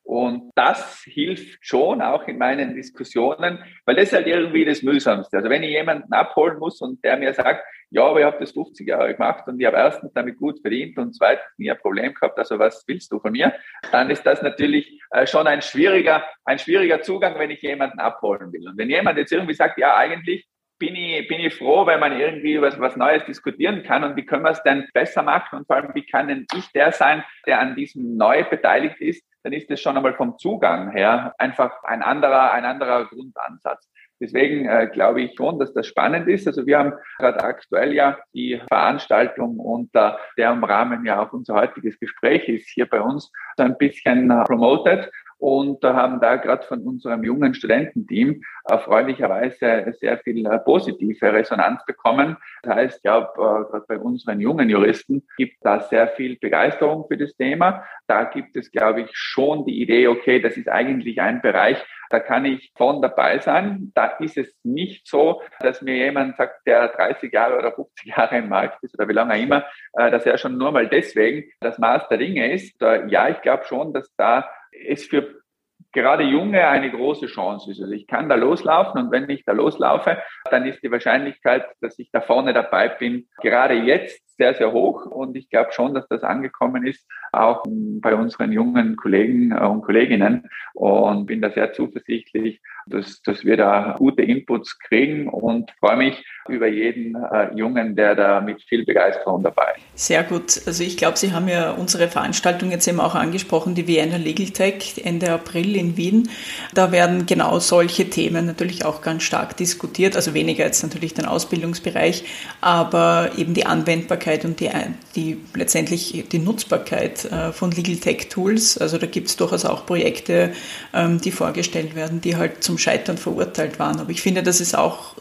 Und 0.03 0.51
das 0.55 1.03
hilft 1.05 1.65
schon 1.65 2.01
auch 2.01 2.27
in 2.27 2.37
meinen 2.37 2.75
Diskussionen, 2.75 3.63
weil 3.85 3.95
das 3.95 4.05
ist 4.05 4.13
halt 4.13 4.27
irgendwie 4.27 4.65
das 4.65 4.83
Mühsamste. 4.83 5.37
Also 5.37 5.49
wenn 5.49 5.63
ich 5.63 5.71
jemanden 5.71 6.11
abholen 6.11 6.59
muss 6.59 6.81
und 6.81 7.03
der 7.05 7.17
mir 7.17 7.33
sagt, 7.33 7.63
ja, 7.89 8.03
aber 8.03 8.19
ich 8.19 8.25
habe 8.25 8.39
das 8.39 8.51
50 8.51 8.87
Jahre 8.87 9.13
gemacht 9.13 9.47
und 9.47 9.59
ich 9.59 9.65
habe 9.65 9.77
erstens 9.77 10.11
damit 10.13 10.37
gut 10.37 10.59
verdient 10.59 10.97
und 10.97 11.13
zweitens 11.13 11.45
nie 11.57 11.71
ein 11.71 11.77
Problem 11.77 12.13
gehabt, 12.13 12.37
also 12.37 12.59
was 12.59 12.83
willst 12.87 13.11
du 13.11 13.19
von 13.19 13.31
mir? 13.31 13.53
Dann 13.91 14.09
ist 14.09 14.25
das 14.25 14.41
natürlich 14.41 14.99
äh, 15.11 15.25
schon 15.25 15.47
ein 15.47 15.61
schwieriger, 15.61 16.25
ein 16.43 16.59
schwieriger 16.59 17.01
Zugang, 17.01 17.39
wenn 17.39 17.51
ich 17.51 17.61
jemanden 17.61 17.99
abholen 17.99 18.51
will. 18.51 18.67
Und 18.67 18.77
wenn 18.77 18.89
jemand 18.89 19.17
jetzt 19.17 19.31
irgendwie 19.31 19.53
sagt, 19.53 19.77
ja, 19.77 19.95
eigentlich 19.95 20.47
bin 20.79 20.95
ich, 20.95 21.27
bin 21.27 21.39
ich 21.39 21.53
froh, 21.53 21.85
weil 21.85 21.99
man 21.99 22.19
irgendwie 22.19 22.59
was, 22.59 22.77
was 22.79 22.97
Neues 22.97 23.23
diskutieren 23.25 23.83
kann 23.83 24.03
und 24.03 24.17
wie 24.17 24.25
können 24.25 24.43
wir 24.43 24.51
es 24.51 24.63
denn 24.63 24.85
besser 24.93 25.23
machen 25.23 25.59
und 25.59 25.67
vor 25.67 25.77
allem, 25.77 25.93
wie 25.93 26.05
kann 26.05 26.27
denn 26.27 26.45
ich 26.57 26.71
der 26.71 26.91
sein, 26.91 27.23
der 27.45 27.59
an 27.59 27.75
diesem 27.75 28.17
neu 28.17 28.43
beteiligt 28.43 28.99
ist, 28.99 29.23
dann 29.43 29.53
ist 29.53 29.69
es 29.69 29.81
schon 29.81 29.97
einmal 29.97 30.13
vom 30.13 30.37
Zugang 30.37 30.91
her 30.91 31.33
einfach 31.37 31.83
ein 31.83 32.01
anderer, 32.01 32.51
ein 32.51 32.65
anderer 32.65 33.05
Grundansatz. 33.05 33.89
Deswegen 34.19 34.69
äh, 34.69 34.87
glaube 34.87 35.21
ich 35.21 35.35
schon, 35.35 35.59
dass 35.59 35.73
das 35.73 35.87
spannend 35.87 36.29
ist. 36.29 36.47
Also 36.47 36.65
wir 36.65 36.79
haben 36.79 36.93
gerade 37.17 37.43
aktuell 37.43 37.93
ja 37.93 38.17
die 38.33 38.61
Veranstaltung 38.69 39.59
unter 39.59 40.17
deren 40.37 40.63
Rahmen 40.63 41.05
ja 41.05 41.21
auch 41.21 41.33
unser 41.33 41.55
heutiges 41.55 41.99
Gespräch 41.99 42.47
ist 42.47 42.69
hier 42.69 42.85
bei 42.85 43.01
uns 43.01 43.31
so 43.57 43.63
ein 43.63 43.77
bisschen 43.77 44.31
äh, 44.31 44.43
promoted 44.45 45.11
und 45.43 45.83
haben 45.83 46.21
da 46.21 46.37
gerade 46.37 46.65
von 46.65 46.87
unserem 46.87 47.21
jungen 47.25 47.53
Studententeam 47.53 48.41
erfreulicherweise 48.63 49.93
sehr 49.99 50.17
viel 50.19 50.45
äh, 50.45 50.57
positive 50.59 51.33
Resonanz 51.33 51.83
bekommen. 51.85 52.37
Das 52.61 52.75
heißt, 52.75 52.95
ich 52.95 53.03
glaube, 53.03 53.27
äh, 53.33 53.69
gerade 53.69 53.85
bei 53.89 53.97
unseren 53.97 54.39
jungen 54.39 54.69
Juristen 54.69 55.27
gibt 55.35 55.57
da 55.59 55.81
sehr 55.81 56.07
viel 56.07 56.37
Begeisterung 56.39 57.05
für 57.09 57.17
das 57.17 57.35
Thema. 57.35 57.83
Da 58.07 58.23
gibt 58.23 58.55
es, 58.55 58.71
glaube 58.71 59.01
ich, 59.01 59.09
schon 59.11 59.65
die 59.65 59.81
Idee, 59.81 60.07
okay, 60.07 60.39
das 60.39 60.55
ist 60.55 60.69
eigentlich 60.69 61.19
ein 61.19 61.41
Bereich, 61.41 61.83
da 62.09 62.21
kann 62.21 62.45
ich 62.45 62.71
von 62.77 63.01
dabei 63.01 63.39
sein. 63.39 63.91
Da 63.95 64.05
ist 64.19 64.37
es 64.37 64.55
nicht 64.63 65.09
so, 65.09 65.41
dass 65.59 65.81
mir 65.81 65.97
jemand 65.97 66.37
sagt, 66.37 66.65
der 66.65 66.87
30 66.87 67.33
Jahre 67.33 67.57
oder 67.57 67.73
50 67.73 68.15
Jahre 68.15 68.37
im 68.37 68.47
Markt 68.47 68.81
ist 68.81 68.97
oder 68.97 69.09
wie 69.09 69.13
lange 69.13 69.37
immer, 69.37 69.65
äh, 69.97 70.09
dass 70.09 70.25
er 70.25 70.37
schon 70.37 70.57
nur 70.57 70.71
mal 70.71 70.87
deswegen 70.87 71.51
das 71.59 71.77
Maß 71.79 72.07
der 72.07 72.19
Dinge 72.19 72.53
ist. 72.53 72.79
Ja, 72.79 73.27
ich 73.27 73.41
glaube 73.41 73.65
schon, 73.65 73.91
dass 73.91 74.09
da 74.15 74.45
es 74.87 75.05
für 75.05 75.43
gerade 75.91 76.23
Junge 76.23 76.67
eine 76.67 76.91
große 76.91 77.27
Chance 77.27 77.71
ist. 77.71 77.81
Also 77.81 77.93
ich 77.93 78.07
kann 78.07 78.27
da 78.27 78.35
loslaufen 78.35 79.01
und 79.01 79.11
wenn 79.11 79.29
ich 79.29 79.45
da 79.45 79.51
loslaufe, 79.51 80.21
dann 80.49 80.65
ist 80.65 80.81
die 80.83 80.91
Wahrscheinlichkeit, 80.91 81.65
dass 81.81 81.99
ich 81.99 82.09
da 82.11 82.21
vorne 82.21 82.53
dabei 82.53 82.89
bin, 82.89 83.27
gerade 83.41 83.75
jetzt 83.75 84.32
sehr, 84.37 84.53
sehr 84.55 84.71
hoch. 84.71 85.05
Und 85.05 85.35
ich 85.35 85.49
glaube 85.49 85.71
schon, 85.71 85.93
dass 85.93 86.07
das 86.07 86.23
angekommen 86.23 86.85
ist, 86.85 87.05
auch 87.31 87.63
bei 87.65 88.15
unseren 88.15 88.51
jungen 88.51 88.95
Kollegen 88.95 89.53
und 89.53 89.81
Kolleginnen. 89.81 90.49
Und 90.73 91.25
bin 91.25 91.41
da 91.41 91.51
sehr 91.51 91.73
zuversichtlich, 91.73 92.61
dass, 92.85 93.21
dass 93.21 93.45
wir 93.45 93.57
da 93.57 93.95
gute 93.97 94.23
Inputs 94.23 94.77
kriegen 94.79 95.29
und 95.29 95.71
freue 95.79 95.97
mich 95.97 96.25
über 96.49 96.67
jeden 96.67 97.15
äh, 97.15 97.53
Jungen, 97.55 97.95
der 97.95 98.15
da 98.15 98.41
mit 98.41 98.61
viel 98.63 98.85
Begeisterung 98.85 99.43
dabei 99.43 99.73
ist. 99.77 100.07
Sehr 100.07 100.23
gut. 100.23 100.61
Also 100.65 100.83
ich 100.83 100.97
glaube, 100.97 101.17
Sie 101.17 101.31
haben 101.31 101.47
ja 101.47 101.71
unsere 101.71 102.07
Veranstaltung 102.07 102.71
jetzt 102.71 102.87
eben 102.87 102.99
auch 102.99 103.15
angesprochen, 103.15 103.75
die 103.75 103.87
Vienna 103.87 104.17
Legal 104.17 104.47
Tech 104.47 105.01
Ende 105.03 105.31
April 105.31 105.75
in 105.75 105.95
Wien. 105.95 106.29
Da 106.73 106.91
werden 106.91 107.25
genau 107.25 107.59
solche 107.59 108.09
Themen 108.09 108.45
natürlich 108.45 108.83
auch 108.83 109.01
ganz 109.01 109.23
stark 109.23 109.55
diskutiert. 109.55 110.15
Also 110.15 110.33
weniger 110.33 110.65
jetzt 110.65 110.83
natürlich 110.83 111.13
den 111.13 111.25
Ausbildungsbereich, 111.25 112.25
aber 112.59 113.31
eben 113.37 113.53
die 113.53 113.65
Anwendbarkeit 113.65 114.32
und 114.43 114.59
die, 114.59 114.69
die 115.15 115.37
letztendlich 115.53 116.25
die 116.29 116.39
Nutzbarkeit 116.39 117.23
äh, 117.25 117.53
von 117.53 117.71
Legal 117.71 117.95
Tech 117.95 118.27
Tools. 118.29 118.77
Also 118.77 118.97
da 118.97 119.07
gibt 119.07 119.29
es 119.29 119.37
durchaus 119.37 119.63
auch 119.63 119.85
Projekte, 119.85 120.51
ähm, 120.93 121.21
die 121.21 121.31
vorgestellt 121.31 121.95
werden, 121.95 122.19
die 122.19 122.35
halt 122.35 122.61
zum 122.63 122.73
zum 122.73 122.79
Scheitern 122.79 123.17
verurteilt 123.19 123.77
waren. 123.77 123.99
Aber 123.99 124.09
ich 124.09 124.21
finde, 124.21 124.41
das 124.41 124.59
ist 124.59 124.75
auch 124.75 125.15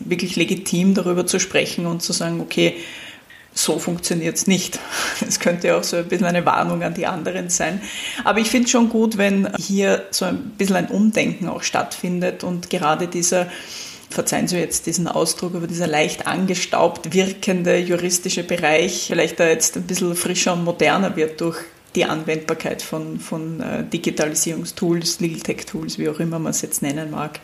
wirklich 0.00 0.36
legitim, 0.36 0.92
darüber 0.92 1.26
zu 1.26 1.40
sprechen 1.40 1.86
und 1.86 2.02
zu 2.02 2.12
sagen, 2.12 2.40
okay, 2.40 2.76
so 3.54 3.78
funktioniert 3.78 4.36
es 4.36 4.46
nicht. 4.46 4.78
Es 5.26 5.40
könnte 5.40 5.74
auch 5.74 5.82
so 5.82 5.96
ein 5.96 6.06
bisschen 6.06 6.26
eine 6.26 6.44
Warnung 6.44 6.82
an 6.82 6.92
die 6.92 7.06
anderen 7.06 7.48
sein. 7.48 7.80
Aber 8.24 8.40
ich 8.40 8.50
finde 8.50 8.66
es 8.66 8.70
schon 8.70 8.90
gut, 8.90 9.16
wenn 9.16 9.48
hier 9.56 10.06
so 10.10 10.26
ein 10.26 10.50
bisschen 10.58 10.76
ein 10.76 10.88
Umdenken 10.88 11.48
auch 11.48 11.62
stattfindet 11.62 12.44
und 12.44 12.68
gerade 12.68 13.08
dieser, 13.08 13.50
verzeihen 14.10 14.48
Sie 14.48 14.58
jetzt 14.58 14.86
diesen 14.86 15.08
Ausdruck, 15.08 15.54
aber 15.54 15.66
dieser 15.66 15.86
leicht 15.86 16.26
angestaubt 16.26 17.14
wirkende 17.14 17.78
juristische 17.78 18.44
Bereich 18.44 19.08
vielleicht 19.08 19.40
da 19.40 19.46
jetzt 19.46 19.76
ein 19.76 19.86
bisschen 19.86 20.14
frischer 20.14 20.54
und 20.54 20.64
moderner 20.64 21.16
wird 21.16 21.40
durch 21.40 21.58
die 21.94 22.04
Anwendbarkeit 22.04 22.82
von, 22.82 23.18
von 23.18 23.60
äh, 23.60 23.84
Digitalisierungstools, 23.84 25.20
Legal 25.20 25.40
Tech 25.40 25.66
Tools, 25.66 25.98
wie 25.98 26.08
auch 26.08 26.20
immer 26.20 26.38
man 26.38 26.50
es 26.50 26.62
jetzt 26.62 26.82
nennen 26.82 27.10
mag. 27.10 27.40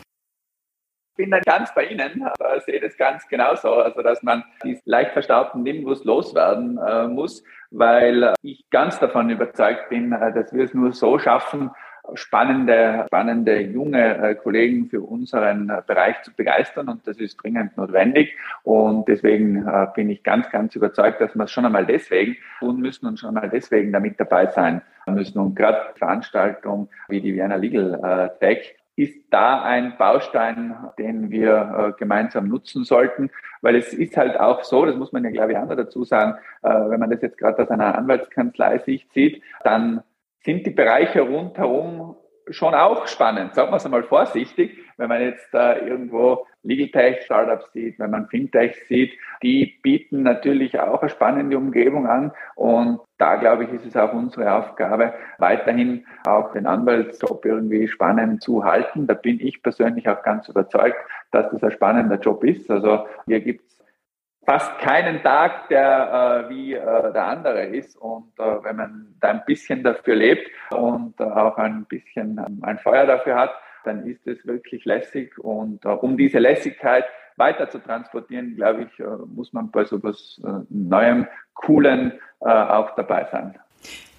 Ich 1.17 1.23
bin 1.23 1.31
dann 1.31 1.41
ganz 1.45 1.73
bei 1.73 1.85
Ihnen, 1.85 2.23
aber 2.23 2.59
sehe 2.61 2.81
das 2.81 2.97
ganz 2.97 3.25
genauso, 3.27 3.73
also 3.73 4.01
dass 4.01 4.21
man 4.21 4.43
diesen 4.63 4.81
leicht 4.85 5.11
verstaubten 5.11 5.63
Nimbus 5.63 6.03
loswerden 6.03 6.77
äh, 6.77 7.07
muss, 7.07 7.41
weil 7.71 8.33
ich 8.41 8.65
ganz 8.69 8.99
davon 8.99 9.29
überzeugt 9.29 9.89
bin, 9.89 10.11
äh, 10.11 10.33
dass 10.33 10.53
wir 10.53 10.65
es 10.65 10.73
nur 10.73 10.91
so 10.91 11.17
schaffen, 11.17 11.71
spannende, 12.13 13.05
spannende 13.07 13.61
junge 13.61 14.17
äh, 14.17 14.35
Kollegen 14.35 14.87
für 14.87 15.01
unseren 15.01 15.69
äh, 15.69 15.81
Bereich 15.85 16.21
zu 16.23 16.33
begeistern 16.33 16.89
und 16.89 17.07
das 17.07 17.17
ist 17.17 17.37
dringend 17.37 17.75
notwendig. 17.77 18.35
Und 18.63 19.07
deswegen 19.07 19.67
äh, 19.67 19.87
bin 19.95 20.09
ich 20.09 20.23
ganz, 20.23 20.49
ganz 20.49 20.75
überzeugt, 20.75 21.21
dass 21.21 21.35
wir 21.35 21.43
es 21.43 21.51
schon 21.51 21.65
einmal 21.65 21.85
deswegen 21.85 22.37
tun 22.59 22.79
müssen 22.79 23.07
und 23.07 23.19
schon 23.19 23.29
einmal 23.29 23.49
deswegen 23.49 23.91
damit 23.91 24.19
dabei 24.19 24.47
sein 24.47 24.81
müssen. 25.07 25.39
Und 25.39 25.55
gerade 25.55 25.93
Veranstaltungen 25.95 26.89
wie 27.07 27.21
die 27.21 27.33
Vienna 27.35 27.55
Legal 27.55 28.35
Tech 28.39 28.75
ist 28.95 29.25
da 29.29 29.61
ein 29.61 29.97
Baustein, 29.97 30.75
den 30.97 31.29
wir 31.29 31.95
gemeinsam 31.99 32.47
nutzen 32.47 32.85
sollten, 32.85 33.29
weil 33.61 33.75
es 33.75 33.93
ist 33.93 34.17
halt 34.17 34.39
auch 34.39 34.63
so, 34.63 34.85
das 34.85 34.95
muss 34.95 35.11
man 35.11 35.23
ja 35.23 35.29
glaube 35.29 35.51
ich 35.51 35.57
auch 35.57 35.67
noch 35.67 35.75
dazu 35.75 36.05
sagen, 36.05 36.39
wenn 36.61 36.99
man 36.99 37.09
das 37.09 37.21
jetzt 37.21 37.37
gerade 37.37 37.61
aus 37.61 37.69
einer 37.69 37.95
Anwaltskanzlei 37.95 38.79
Sicht 38.79 39.13
sieht, 39.13 39.43
dann 39.63 40.01
sind 40.45 40.65
die 40.65 40.71
Bereiche 40.71 41.21
rundherum 41.21 42.15
schon 42.49 42.75
auch 42.75 43.07
spannend, 43.07 43.55
sagen 43.55 43.71
wir 43.71 43.77
es 43.77 43.85
einmal 43.85 44.03
vorsichtig, 44.03 44.77
wenn 44.97 45.09
man 45.09 45.21
jetzt 45.21 45.51
äh, 45.53 45.79
irgendwo 45.79 46.45
Legal 46.61 46.89
Tech 46.89 47.23
Startups 47.23 47.71
sieht, 47.73 47.97
wenn 47.97 48.11
man 48.11 48.27
Fintech 48.27 48.75
sieht, 48.87 49.13
die 49.41 49.79
bieten 49.81 50.21
natürlich 50.21 50.79
auch 50.79 51.01
eine 51.01 51.09
spannende 51.09 51.57
Umgebung 51.57 52.07
an 52.07 52.31
und 52.55 52.99
da 53.17 53.35
glaube 53.35 53.63
ich, 53.63 53.71
ist 53.71 53.85
es 53.85 53.97
auch 53.97 54.13
unsere 54.13 54.53
Aufgabe, 54.53 55.13
weiterhin 55.39 56.05
auch 56.27 56.51
den 56.51 56.67
Anwaltsjob 56.67 57.45
irgendwie 57.45 57.87
spannend 57.87 58.43
zu 58.43 58.63
halten. 58.63 59.07
Da 59.07 59.13
bin 59.13 59.39
ich 59.39 59.63
persönlich 59.63 60.07
auch 60.09 60.21
ganz 60.21 60.49
überzeugt, 60.49 60.97
dass 61.31 61.49
das 61.49 61.63
ein 61.63 61.71
spannender 61.71 62.19
Job 62.19 62.43
ist. 62.43 62.69
Also 62.69 63.05
hier 63.25 63.39
gibt 63.39 63.67
es 63.67 63.74
fast 64.45 64.77
keinen 64.79 65.21
Tag, 65.23 65.69
der 65.69 66.45
äh, 66.47 66.49
wie 66.49 66.73
äh, 66.73 67.13
der 67.13 67.27
andere 67.27 67.65
ist. 67.65 67.95
Und 67.97 68.31
äh, 68.37 68.63
wenn 68.63 68.75
man 68.75 69.15
da 69.19 69.29
ein 69.29 69.43
bisschen 69.45 69.83
dafür 69.83 70.15
lebt 70.15 70.49
und 70.71 71.19
äh, 71.19 71.23
auch 71.23 71.57
ein 71.57 71.85
bisschen 71.85 72.39
ähm, 72.45 72.59
ein 72.61 72.79
Feuer 72.79 73.05
dafür 73.05 73.35
hat, 73.35 73.51
dann 73.83 74.05
ist 74.05 74.25
es 74.27 74.45
wirklich 74.45 74.85
lässig. 74.85 75.37
Und 75.39 75.83
äh, 75.85 75.89
um 75.89 76.17
diese 76.17 76.39
Lässigkeit 76.39 77.05
weiter 77.37 77.69
zu 77.69 77.79
transportieren, 77.79 78.55
glaube 78.55 78.83
ich, 78.83 78.99
äh, 78.99 79.05
muss 79.27 79.51
man 79.51 79.71
bei 79.71 79.83
so 79.83 79.97
etwas 79.97 80.41
Neuem, 80.69 81.27
Coolen 81.53 82.19
auch 82.41 82.93
dabei 82.95 83.25
sein. 83.31 83.57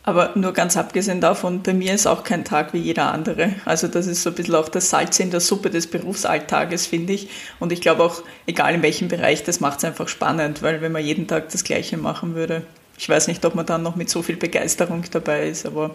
Aber 0.06 0.30
nur 0.36 0.52
ganz 0.52 0.76
abgesehen 0.76 1.20
davon, 1.20 1.64
bei 1.64 1.74
mir 1.74 1.92
ist 1.92 2.06
auch 2.06 2.22
kein 2.22 2.44
Tag 2.44 2.72
wie 2.72 2.78
jeder 2.78 3.12
andere. 3.12 3.54
Also 3.64 3.88
das 3.88 4.06
ist 4.06 4.22
so 4.22 4.30
ein 4.30 4.36
bisschen 4.36 4.54
auch 4.54 4.68
das 4.68 4.88
Salz 4.88 5.18
in 5.18 5.32
der 5.32 5.40
Suppe 5.40 5.68
des 5.68 5.90
Berufsalltages, 5.90 6.86
finde 6.86 7.12
ich. 7.12 7.28
Und 7.58 7.72
ich 7.72 7.80
glaube 7.80 8.04
auch, 8.04 8.22
egal 8.46 8.72
in 8.74 8.82
welchem 8.84 9.08
Bereich, 9.08 9.42
das 9.42 9.58
macht 9.58 9.78
es 9.78 9.84
einfach 9.84 10.06
spannend, 10.06 10.62
weil 10.62 10.80
wenn 10.80 10.92
man 10.92 11.02
jeden 11.02 11.26
Tag 11.26 11.48
das 11.48 11.64
Gleiche 11.64 11.96
machen 11.96 12.36
würde, 12.36 12.62
ich 12.96 13.08
weiß 13.08 13.26
nicht, 13.26 13.44
ob 13.44 13.56
man 13.56 13.66
dann 13.66 13.82
noch 13.82 13.96
mit 13.96 14.08
so 14.08 14.22
viel 14.22 14.36
Begeisterung 14.36 15.02
dabei 15.10 15.48
ist, 15.48 15.66
aber 15.66 15.90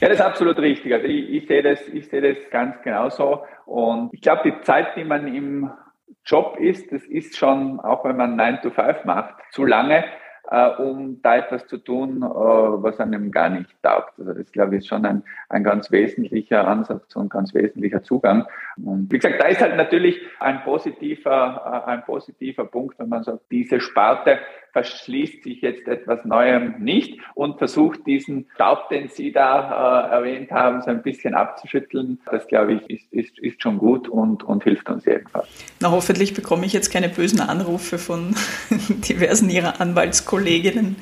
ja, 0.00 0.08
das 0.08 0.18
ist 0.18 0.24
absolut 0.24 0.58
richtig. 0.58 0.92
Also 0.92 1.06
ich, 1.06 1.30
ich 1.30 1.48
sehe 1.48 1.62
das, 1.62 1.80
ich 1.92 2.08
sehe 2.08 2.20
das 2.20 2.50
ganz 2.50 2.80
genauso. 2.82 3.42
Und 3.66 4.10
ich 4.12 4.20
glaube, 4.20 4.42
die 4.44 4.60
Zeit, 4.62 4.94
die 4.96 5.04
man 5.04 5.34
im 5.34 5.70
Job 6.24 6.56
ist, 6.60 6.92
das 6.92 7.02
ist 7.04 7.36
schon, 7.36 7.80
auch 7.80 8.04
wenn 8.04 8.16
man 8.16 8.36
9 8.36 8.60
to 8.62 8.70
5 8.70 9.04
macht, 9.04 9.34
zu 9.50 9.64
lange 9.64 10.04
äh, 10.50 10.68
um 10.76 11.20
da 11.22 11.36
etwas 11.36 11.66
zu 11.66 11.78
tun, 11.78 12.22
äh, 12.22 12.24
was 12.24 13.00
einem 13.00 13.30
gar 13.30 13.48
nicht 13.48 13.70
taugt. 13.82 14.18
Also 14.18 14.34
das, 14.34 14.50
glaube 14.52 14.74
ich, 14.74 14.80
ist 14.80 14.88
schon 14.88 15.04
ein, 15.06 15.22
ein 15.48 15.64
ganz 15.64 15.90
wesentlicher 15.90 16.66
Ansatz 16.66 17.16
und 17.16 17.30
ganz 17.30 17.54
wesentlicher 17.54 18.02
Zugang. 18.02 18.46
Und 18.76 19.10
wie 19.10 19.18
gesagt, 19.18 19.40
da 19.40 19.46
ist 19.46 19.60
halt 19.60 19.76
natürlich 19.76 20.20
ein 20.40 20.62
positiver, 20.62 21.84
äh, 21.86 21.90
ein 21.90 22.04
positiver 22.04 22.66
Punkt, 22.66 22.98
wenn 22.98 23.08
man 23.08 23.24
sagt, 23.24 23.40
diese 23.50 23.80
Sparte 23.80 24.38
verschließt 24.74 25.44
sich 25.44 25.62
jetzt 25.62 25.86
etwas 25.86 26.24
Neuem 26.24 26.74
nicht 26.80 27.20
und 27.34 27.58
versucht 27.58 28.00
diesen 28.06 28.46
Staub, 28.56 28.88
den 28.88 29.08
Sie 29.08 29.32
da 29.32 30.08
äh, 30.08 30.14
erwähnt 30.16 30.50
haben, 30.50 30.82
so 30.82 30.90
ein 30.90 31.00
bisschen 31.00 31.34
abzuschütteln. 31.34 32.18
Das, 32.30 32.46
glaube 32.48 32.74
ich, 32.74 32.90
ist, 32.90 33.12
ist, 33.12 33.38
ist 33.38 33.62
schon 33.62 33.78
gut 33.78 34.08
und, 34.08 34.42
und 34.42 34.64
hilft 34.64 34.90
uns 34.90 35.04
jedenfalls. 35.04 35.46
Na, 35.80 35.92
hoffentlich 35.92 36.34
bekomme 36.34 36.66
ich 36.66 36.72
jetzt 36.72 36.90
keine 36.92 37.08
bösen 37.08 37.40
Anrufe 37.40 37.98
von 37.98 38.34
diversen 39.08 39.48
Ihrer 39.48 39.80
Anwaltskolleginnen. 39.80 40.96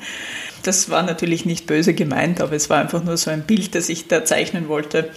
Das 0.61 0.91
war 0.91 1.01
natürlich 1.01 1.45
nicht 1.45 1.65
böse 1.65 1.95
gemeint, 1.95 2.41
aber 2.41 2.53
es 2.53 2.69
war 2.69 2.79
einfach 2.79 3.03
nur 3.03 3.17
so 3.17 3.31
ein 3.31 3.45
Bild, 3.47 3.73
das 3.73 3.89
ich 3.89 4.07
da 4.07 4.23
zeichnen 4.23 4.69
wollte. 4.69 5.09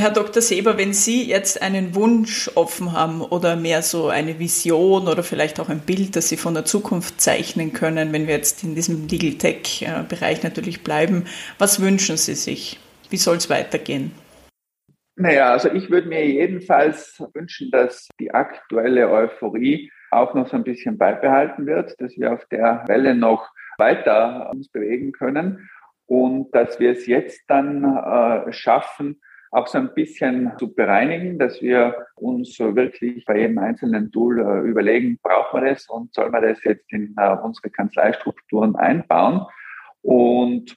Herr 0.00 0.10
Dr. 0.10 0.40
Seber, 0.40 0.78
wenn 0.78 0.94
Sie 0.94 1.28
jetzt 1.28 1.60
einen 1.60 1.94
Wunsch 1.94 2.50
offen 2.54 2.92
haben 2.92 3.20
oder 3.20 3.54
mehr 3.54 3.82
so 3.82 4.08
eine 4.08 4.38
Vision 4.38 5.08
oder 5.08 5.22
vielleicht 5.22 5.60
auch 5.60 5.68
ein 5.68 5.80
Bild, 5.80 6.16
das 6.16 6.30
Sie 6.30 6.38
von 6.38 6.54
der 6.54 6.64
Zukunft 6.64 7.20
zeichnen 7.20 7.74
können, 7.74 8.10
wenn 8.14 8.26
wir 8.26 8.34
jetzt 8.34 8.64
in 8.64 8.74
diesem 8.74 9.08
Legal 9.08 9.32
Tech-Bereich 9.32 10.42
natürlich 10.42 10.82
bleiben, 10.82 11.26
was 11.58 11.82
wünschen 11.82 12.16
Sie 12.16 12.34
sich? 12.34 12.80
Wie 13.10 13.18
soll 13.18 13.36
es 13.36 13.50
weitergehen? 13.50 14.12
Naja, 15.16 15.52
also 15.52 15.70
ich 15.70 15.90
würde 15.90 16.08
mir 16.08 16.26
jedenfalls 16.26 17.22
wünschen, 17.34 17.70
dass 17.70 18.08
die 18.18 18.30
aktuelle 18.30 19.10
Euphorie 19.10 19.92
auch 20.10 20.32
noch 20.32 20.48
so 20.48 20.56
ein 20.56 20.64
bisschen 20.64 20.96
beibehalten 20.96 21.66
wird, 21.66 22.00
dass 22.00 22.16
wir 22.16 22.32
auf 22.32 22.46
der 22.46 22.84
Welle 22.86 23.14
noch 23.14 23.50
weiter 23.76 24.48
uns 24.50 24.70
bewegen 24.70 25.12
können 25.12 25.68
und 26.06 26.54
dass 26.54 26.80
wir 26.80 26.92
es 26.92 27.06
jetzt 27.06 27.42
dann 27.48 27.84
äh, 27.84 28.50
schaffen, 28.54 29.20
auch 29.50 29.66
so 29.66 29.78
ein 29.78 29.92
bisschen 29.94 30.52
zu 30.58 30.72
bereinigen, 30.72 31.38
dass 31.38 31.60
wir 31.60 32.06
uns 32.14 32.58
wirklich 32.58 33.24
bei 33.24 33.38
jedem 33.38 33.58
einzelnen 33.58 34.12
Tool 34.12 34.38
äh, 34.40 34.68
überlegen, 34.68 35.18
brauchen 35.22 35.62
wir 35.62 35.70
das 35.70 35.88
und 35.88 36.14
soll 36.14 36.30
man 36.30 36.42
das 36.42 36.62
jetzt 36.64 36.92
in 36.92 37.14
äh, 37.16 37.36
unsere 37.42 37.70
Kanzleistrukturen 37.70 38.76
einbauen. 38.76 39.46
Und 40.02 40.76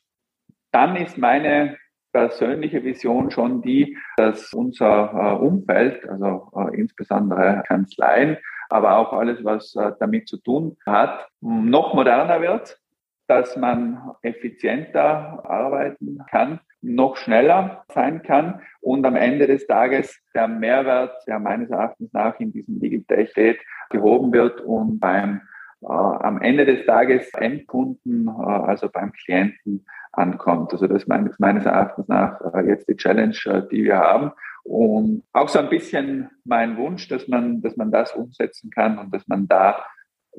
dann 0.72 0.96
ist 0.96 1.18
meine 1.18 1.78
persönliche 2.12 2.84
Vision 2.84 3.30
schon 3.32 3.62
die, 3.62 3.98
dass 4.18 4.54
unser 4.54 5.14
äh, 5.14 5.46
Umfeld, 5.46 6.08
also 6.10 6.52
insbesondere 6.74 7.64
Kanzleien, 7.68 8.38
aber 8.70 8.98
auch 8.98 9.14
alles, 9.14 9.44
was 9.44 9.74
damit 10.00 10.28
zu 10.28 10.38
tun 10.38 10.78
hat, 10.86 11.28
noch 11.42 11.94
moderner 11.94 12.42
wird, 12.42 12.80
dass 13.28 13.56
man 13.56 14.16
effizienter 14.24 15.48
arbeiten 15.48 16.20
kann, 16.30 16.60
noch 16.84 17.16
schneller 17.16 17.86
sein 17.94 18.22
kann 18.22 18.62
und 18.82 19.06
am 19.06 19.16
Ende 19.16 19.48
des 19.48 19.66
Tages 19.66 20.22
der 20.36 20.48
Mehrwert, 20.48 21.16
der 21.28 21.40
meines 21.40 21.70
Erachtens 21.70 22.12
nach 22.14 22.40
in 22.40 22.52
diesem 22.52 22.80
Digital 22.80 23.26
steht, 23.28 23.60
gehoben 23.90 24.34
wird 24.34 24.62
und 24.62 25.00
beim 25.00 25.42
äh, 25.82 25.88
am 25.88 26.42
Ende 26.42 26.66
des 26.66 26.86
Tages 26.86 27.30
Endkunden, 27.34 28.28
äh, 28.28 28.42
also 28.42 28.90
beim 28.90 29.12
Klienten 29.12 29.86
ankommt. 30.12 30.72
Also 30.74 30.88
das 30.88 31.04
ist 31.04 31.10
meines, 31.10 31.66
Erachtens 31.66 32.08
nach 32.08 32.40
äh, 32.54 32.68
jetzt 32.68 32.88
die 32.88 32.96
Challenge, 32.96 33.36
äh, 33.46 33.64
die 33.70 33.84
wir 33.86 33.98
haben. 33.98 34.32
Und 34.64 35.24
auch 35.34 35.50
so 35.50 35.60
ein 35.60 35.70
bisschen 35.70 36.30
mein 36.46 36.78
Wunsch, 36.78 37.08
dass 37.10 37.28
man, 37.28 37.62
dass 37.62 37.76
man 37.76 37.92
das 37.92 38.14
umsetzen 38.14 38.70
kann 38.70 38.98
und 38.98 39.14
dass 39.14 39.28
man 39.28 39.48
da 39.48 39.84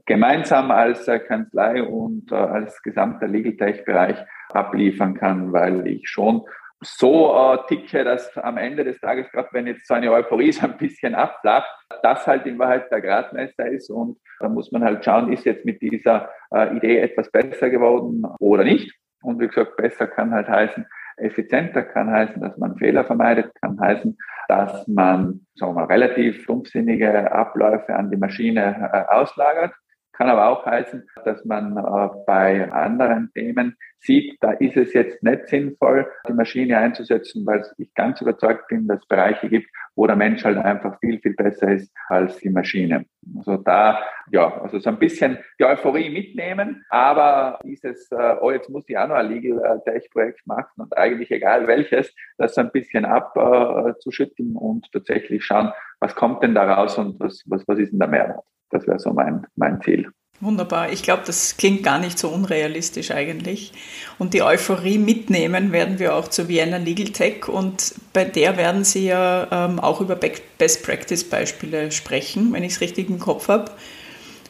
gemeinsam 0.06 0.70
als 0.70 1.06
äh, 1.08 1.18
Kanzlei 1.18 1.82
und 1.82 2.30
äh, 2.32 2.34
als 2.34 2.82
gesamter 2.82 3.28
Legal 3.28 3.56
Tech 3.56 3.84
Bereich 3.84 4.16
abliefern 4.50 5.14
kann, 5.14 5.52
weil 5.52 5.86
ich 5.86 6.08
schon 6.08 6.42
so 6.80 7.34
äh, 7.34 7.58
ticke, 7.68 8.04
dass 8.04 8.36
am 8.36 8.58
Ende 8.58 8.84
des 8.84 9.00
Tages, 9.00 9.30
gerade 9.30 9.48
wenn 9.52 9.66
jetzt 9.66 9.86
so 9.86 9.94
eine 9.94 10.12
Euphorie 10.12 10.52
so 10.52 10.66
ein 10.66 10.76
bisschen 10.76 11.14
abflacht, 11.14 11.68
das 12.02 12.26
halt 12.26 12.46
in 12.46 12.58
Wahrheit 12.58 12.90
der 12.90 13.00
Gradmeister 13.00 13.66
ist 13.66 13.90
und 13.90 14.18
da 14.40 14.48
muss 14.48 14.70
man 14.72 14.84
halt 14.84 15.04
schauen, 15.04 15.32
ist 15.32 15.44
jetzt 15.44 15.64
mit 15.64 15.80
dieser 15.80 16.28
äh, 16.52 16.76
Idee 16.76 16.98
etwas 16.98 17.30
besser 17.30 17.70
geworden 17.70 18.24
oder 18.40 18.64
nicht. 18.64 18.92
Und 19.22 19.40
wie 19.40 19.48
gesagt, 19.48 19.76
besser 19.76 20.06
kann 20.06 20.32
halt 20.32 20.48
heißen, 20.48 20.84
effizienter 21.16 21.82
kann 21.82 22.10
heißen, 22.10 22.42
dass 22.42 22.58
man 22.58 22.76
Fehler 22.76 23.04
vermeidet, 23.04 23.52
kann 23.62 23.80
heißen, 23.80 24.18
dass 24.48 24.86
man 24.86 25.46
sagen 25.54 25.74
wir 25.74 25.80
mal, 25.80 25.84
relativ 25.86 26.42
stumpfsinnige 26.42 27.32
Abläufe 27.32 27.94
an 27.94 28.10
die 28.10 28.16
Maschine 28.16 28.90
äh, 28.92 29.14
auslagert. 29.14 29.72
Kann 30.16 30.28
aber 30.28 30.48
auch 30.48 30.64
heißen, 30.64 31.08
dass 31.24 31.44
man 31.44 31.76
äh, 31.76 32.08
bei 32.26 32.70
anderen 32.70 33.32
Themen 33.34 33.76
sieht, 33.98 34.36
da 34.40 34.52
ist 34.52 34.76
es 34.76 34.92
jetzt 34.92 35.22
nicht 35.22 35.48
sinnvoll, 35.48 36.06
die 36.28 36.32
Maschine 36.32 36.78
einzusetzen, 36.78 37.44
weil 37.46 37.64
ich 37.78 37.92
ganz 37.94 38.20
überzeugt 38.20 38.68
bin, 38.68 38.86
dass 38.86 39.00
es 39.00 39.06
Bereiche 39.06 39.48
gibt, 39.48 39.68
wo 39.96 40.06
der 40.06 40.16
Mensch 40.16 40.44
halt 40.44 40.58
einfach 40.58 40.98
viel, 41.00 41.18
viel 41.20 41.34
besser 41.34 41.72
ist 41.72 41.92
als 42.08 42.36
die 42.38 42.50
Maschine. 42.50 43.06
Also 43.38 43.56
da, 43.56 44.04
ja, 44.30 44.60
also 44.60 44.78
so 44.78 44.90
ein 44.90 44.98
bisschen 44.98 45.38
die 45.58 45.64
Euphorie 45.64 46.10
mitnehmen, 46.10 46.84
aber 46.90 47.58
dieses, 47.64 48.10
äh, 48.12 48.36
oh, 48.40 48.50
jetzt 48.50 48.68
muss 48.68 48.84
ich 48.88 48.96
auch 48.96 49.08
noch 49.08 49.16
ein 49.16 49.28
Legal 49.28 49.82
Tech 49.84 50.08
Projekt 50.12 50.46
machen 50.46 50.82
und 50.82 50.96
eigentlich 50.96 51.30
egal 51.30 51.66
welches, 51.66 52.14
das 52.38 52.54
so 52.54 52.60
ein 52.60 52.70
bisschen 52.70 53.04
abzuschütteln 53.04 54.54
und 54.54 54.90
tatsächlich 54.92 55.44
schauen, 55.44 55.72
was 55.98 56.14
kommt 56.14 56.42
denn 56.42 56.54
da 56.54 56.74
raus 56.74 56.98
und 56.98 57.18
was, 57.18 57.42
was, 57.46 57.66
was 57.66 57.78
ist 57.78 57.90
denn 57.90 57.98
der 57.98 58.08
Mehrwert? 58.08 58.44
Das 58.74 58.86
wäre 58.88 58.98
so 58.98 59.12
mein, 59.12 59.46
mein 59.54 59.80
Ziel. 59.82 60.10
Wunderbar. 60.40 60.92
Ich 60.92 61.04
glaube, 61.04 61.22
das 61.24 61.56
klingt 61.56 61.84
gar 61.84 62.00
nicht 62.00 62.18
so 62.18 62.28
unrealistisch 62.28 63.12
eigentlich. 63.12 63.72
Und 64.18 64.34
die 64.34 64.42
Euphorie 64.42 64.98
mitnehmen 64.98 65.70
werden 65.70 66.00
wir 66.00 66.16
auch 66.16 66.26
zur 66.26 66.48
Vienna 66.48 66.78
Legal 66.78 67.10
Tech 67.10 67.48
und 67.48 67.94
bei 68.12 68.24
der 68.24 68.56
werden 68.56 68.82
Sie 68.82 69.06
ja 69.06 69.46
ähm, 69.50 69.78
auch 69.78 70.00
über 70.00 70.16
Best 70.16 70.82
Practice 70.84 71.22
Beispiele 71.22 71.92
sprechen, 71.92 72.52
wenn 72.52 72.64
ich 72.64 72.72
es 72.72 72.80
richtig 72.80 73.08
im 73.08 73.20
Kopf 73.20 73.46
habe. 73.46 73.70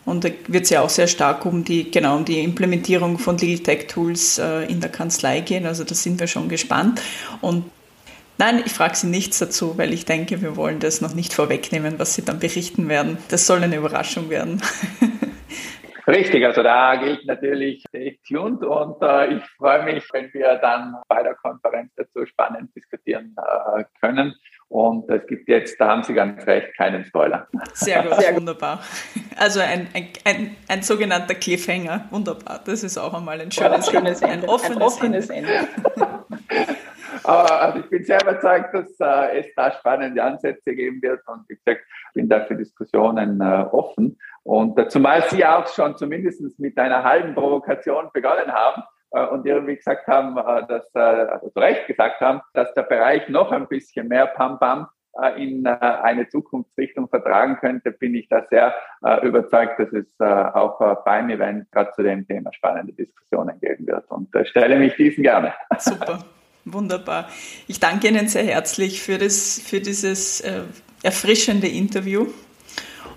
Und 0.06 0.24
da 0.24 0.30
wird 0.48 0.64
es 0.64 0.70
ja 0.70 0.80
auch 0.80 0.90
sehr 0.90 1.06
stark 1.06 1.44
um 1.44 1.64
die, 1.64 1.90
genau, 1.90 2.16
um 2.16 2.24
die 2.24 2.42
Implementierung 2.42 3.18
von 3.18 3.36
Legal 3.36 3.62
Tech 3.62 3.86
Tools 3.86 4.38
äh, 4.38 4.64
in 4.64 4.80
der 4.80 4.90
Kanzlei 4.90 5.40
gehen. 5.40 5.66
Also 5.66 5.84
da 5.84 5.94
sind 5.94 6.18
wir 6.18 6.26
schon 6.26 6.48
gespannt. 6.48 7.00
Und 7.42 7.64
Nein, 8.36 8.62
ich 8.64 8.72
frage 8.72 8.96
Sie 8.96 9.06
nichts 9.06 9.38
dazu, 9.38 9.78
weil 9.78 9.92
ich 9.92 10.04
denke, 10.04 10.42
wir 10.42 10.56
wollen 10.56 10.80
das 10.80 11.00
noch 11.00 11.14
nicht 11.14 11.32
vorwegnehmen, 11.32 11.98
was 11.98 12.14
Sie 12.14 12.24
dann 12.24 12.40
berichten 12.40 12.88
werden. 12.88 13.18
Das 13.28 13.46
soll 13.46 13.62
eine 13.62 13.76
Überraschung 13.76 14.28
werden. 14.28 14.60
Richtig, 16.06 16.44
also 16.44 16.62
da 16.62 16.96
gilt 16.96 17.24
natürlich 17.24 17.82
stay 17.88 18.18
tuned 18.28 18.62
und 18.62 19.00
äh, 19.00 19.36
ich 19.36 19.42
freue 19.56 19.84
mich, 19.84 20.04
wenn 20.12 20.30
wir 20.34 20.56
dann 20.56 20.96
bei 21.08 21.22
der 21.22 21.34
Konferenz 21.34 21.92
dazu 21.96 22.26
spannend 22.26 22.76
diskutieren 22.76 23.34
äh, 23.38 23.84
können. 24.02 24.34
Und 24.68 25.08
es 25.08 25.26
gibt 25.26 25.48
jetzt, 25.48 25.80
da 25.80 25.88
haben 25.88 26.02
Sie 26.02 26.12
ganz 26.12 26.46
recht, 26.46 26.76
keinen 26.76 27.04
Spoiler. 27.06 27.46
Sehr 27.72 28.02
gut, 28.02 28.20
sehr 28.20 28.36
wunderbar. 28.36 28.82
Also 29.36 29.60
ein, 29.60 29.88
ein, 29.94 30.08
ein, 30.24 30.56
ein, 30.68 30.82
sogenannter 30.82 31.36
Cliffhanger, 31.36 32.06
wunderbar. 32.10 32.60
Das 32.64 32.82
ist 32.82 32.98
auch 32.98 33.14
einmal 33.14 33.40
ein 33.40 33.50
schönes, 33.50 33.90
schönes 33.90 34.20
Ende, 34.20 34.44
ein 34.46 34.48
offenes, 34.48 34.76
ein 34.76 34.82
offenes 34.82 35.30
Ende. 35.30 35.52
Ende. 35.52 36.24
Aber 37.22 37.60
also 37.60 37.78
ich 37.78 37.88
bin 37.88 38.04
sehr 38.04 38.20
überzeugt, 38.20 38.74
dass 38.74 38.98
äh, 39.00 39.40
es 39.40 39.46
da 39.54 39.72
spannende 39.72 40.22
Ansätze 40.22 40.74
geben 40.74 41.00
wird 41.02 41.20
und 41.28 41.48
wie 41.48 41.56
gesagt, 41.56 41.82
bin 42.14 42.28
da 42.28 42.44
für 42.44 42.56
Diskussionen 42.56 43.40
äh, 43.40 43.66
offen. 43.70 44.18
Und 44.42 44.78
äh, 44.78 44.88
zumal 44.88 45.22
Sie 45.30 45.44
auch 45.44 45.66
schon 45.68 45.96
zumindest 45.96 46.58
mit 46.58 46.76
einer 46.78 47.04
halben 47.04 47.34
Provokation 47.34 48.10
begonnen 48.12 48.52
haben, 48.52 48.82
äh, 49.14 49.26
und 49.26 49.46
irgendwie 49.46 49.76
gesagt 49.76 50.06
haben, 50.08 50.36
äh, 50.36 50.66
dass, 50.66 50.90
äh, 50.94 50.98
also 50.98 51.48
zu 51.48 51.58
Recht 51.58 51.86
gesagt 51.86 52.20
haben, 52.20 52.40
dass 52.52 52.72
der 52.74 52.82
Bereich 52.82 53.28
noch 53.28 53.52
ein 53.52 53.68
bisschen 53.68 54.08
mehr 54.08 54.26
Pam-Pam 54.26 54.88
in 55.36 55.64
eine 55.64 56.26
Zukunftsrichtung 56.26 57.08
vertragen 57.08 57.58
könnte, 57.60 57.92
bin 57.92 58.16
ich 58.16 58.28
da 58.28 58.44
sehr 58.50 58.74
überzeugt, 59.22 59.78
dass 59.78 59.92
es 59.92 60.08
auch 60.18 61.04
beim 61.04 61.30
Event 61.30 61.70
gerade 61.70 61.92
zu 61.92 62.02
dem 62.02 62.26
Thema 62.26 62.52
spannende 62.52 62.92
Diskussionen 62.94 63.60
geben 63.60 63.86
wird 63.86 64.10
und 64.10 64.30
stelle 64.42 64.76
mich 64.76 64.96
diesen 64.96 65.22
gerne. 65.22 65.54
Super. 65.78 66.18
Wunderbar. 66.64 67.28
Ich 67.66 67.78
danke 67.78 68.08
Ihnen 68.08 68.28
sehr 68.28 68.44
herzlich 68.44 69.02
für, 69.02 69.18
das, 69.18 69.60
für 69.64 69.80
dieses 69.80 70.40
äh, 70.40 70.62
erfrischende 71.02 71.68
Interview. 71.68 72.26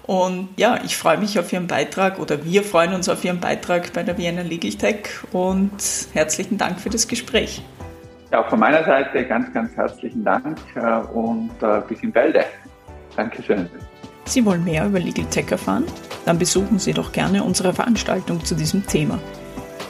Und 0.06 0.50
ja, 0.56 0.80
ich 0.86 0.96
freue 0.96 1.18
mich 1.18 1.38
auf 1.38 1.52
Ihren 1.52 1.68
Beitrag 1.68 2.20
oder 2.20 2.44
wir 2.46 2.64
freuen 2.64 2.94
uns 2.94 3.10
auf 3.10 3.24
Ihren 3.24 3.40
Beitrag 3.40 3.92
bei 3.94 4.04
der 4.04 4.18
Vienna 4.18 4.42
Legal 4.42 4.72
Tech 4.72 5.10
und 5.32 5.72
herzlichen 6.14 6.58
Dank 6.58 6.80
für 6.80 6.90
das 6.90 7.08
Gespräch. 7.08 7.62
Ja, 8.32 8.44
auch 8.44 8.50
von 8.50 8.60
meiner 8.60 8.84
Seite 8.84 9.26
ganz, 9.26 9.54
ganz 9.54 9.76
herzlichen 9.76 10.24
Dank 10.24 10.58
äh, 10.76 10.80
und 11.14 11.52
äh, 11.62 11.82
bis 11.88 12.02
in 12.02 12.12
Bälde. 12.12 12.46
Dankeschön. 13.16 13.70
Sie 14.26 14.44
wollen 14.44 14.64
mehr 14.64 14.86
über 14.86 15.00
Legal 15.00 15.26
Tech 15.26 15.52
erfahren? 15.52 15.86
Dann 16.26 16.38
besuchen 16.38 16.80
Sie 16.80 16.94
doch 16.94 17.14
gerne 17.14 17.44
unsere 17.44 17.74
Veranstaltung 17.74 18.44
zu 18.44 18.56
diesem 18.56 18.86
Thema. 18.86 19.20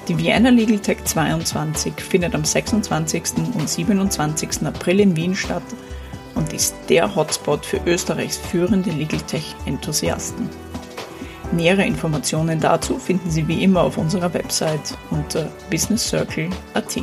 Die 0.08 0.18
Vienna 0.18 0.50
Legal 0.50 0.80
Tech 0.80 1.04
22 1.04 1.96
findet 1.96 2.34
am 2.34 2.46
26. 2.46 3.24
und 3.54 3.68
27. 3.68 4.66
April 4.66 5.02
in 5.02 5.16
Wien 5.18 5.36
statt 5.36 5.64
und 6.34 6.54
ist 6.54 6.76
der 6.88 7.14
Hotspot 7.14 7.66
für 7.66 7.82
Österreichs 7.86 8.38
führende 8.38 8.92
Legal 8.92 9.20
Tech-Enthusiasten. 9.22 10.50
Nähere 11.52 11.86
Informationen 11.86 12.62
dazu 12.62 13.00
finden 13.00 13.30
Sie 13.30 13.48
wie 13.50 13.62
immer 13.64 13.82
auf 13.82 13.98
unserer 13.98 14.34
Website 14.34 14.98
unter 15.10 15.50
businesscircle.at. 15.70 16.98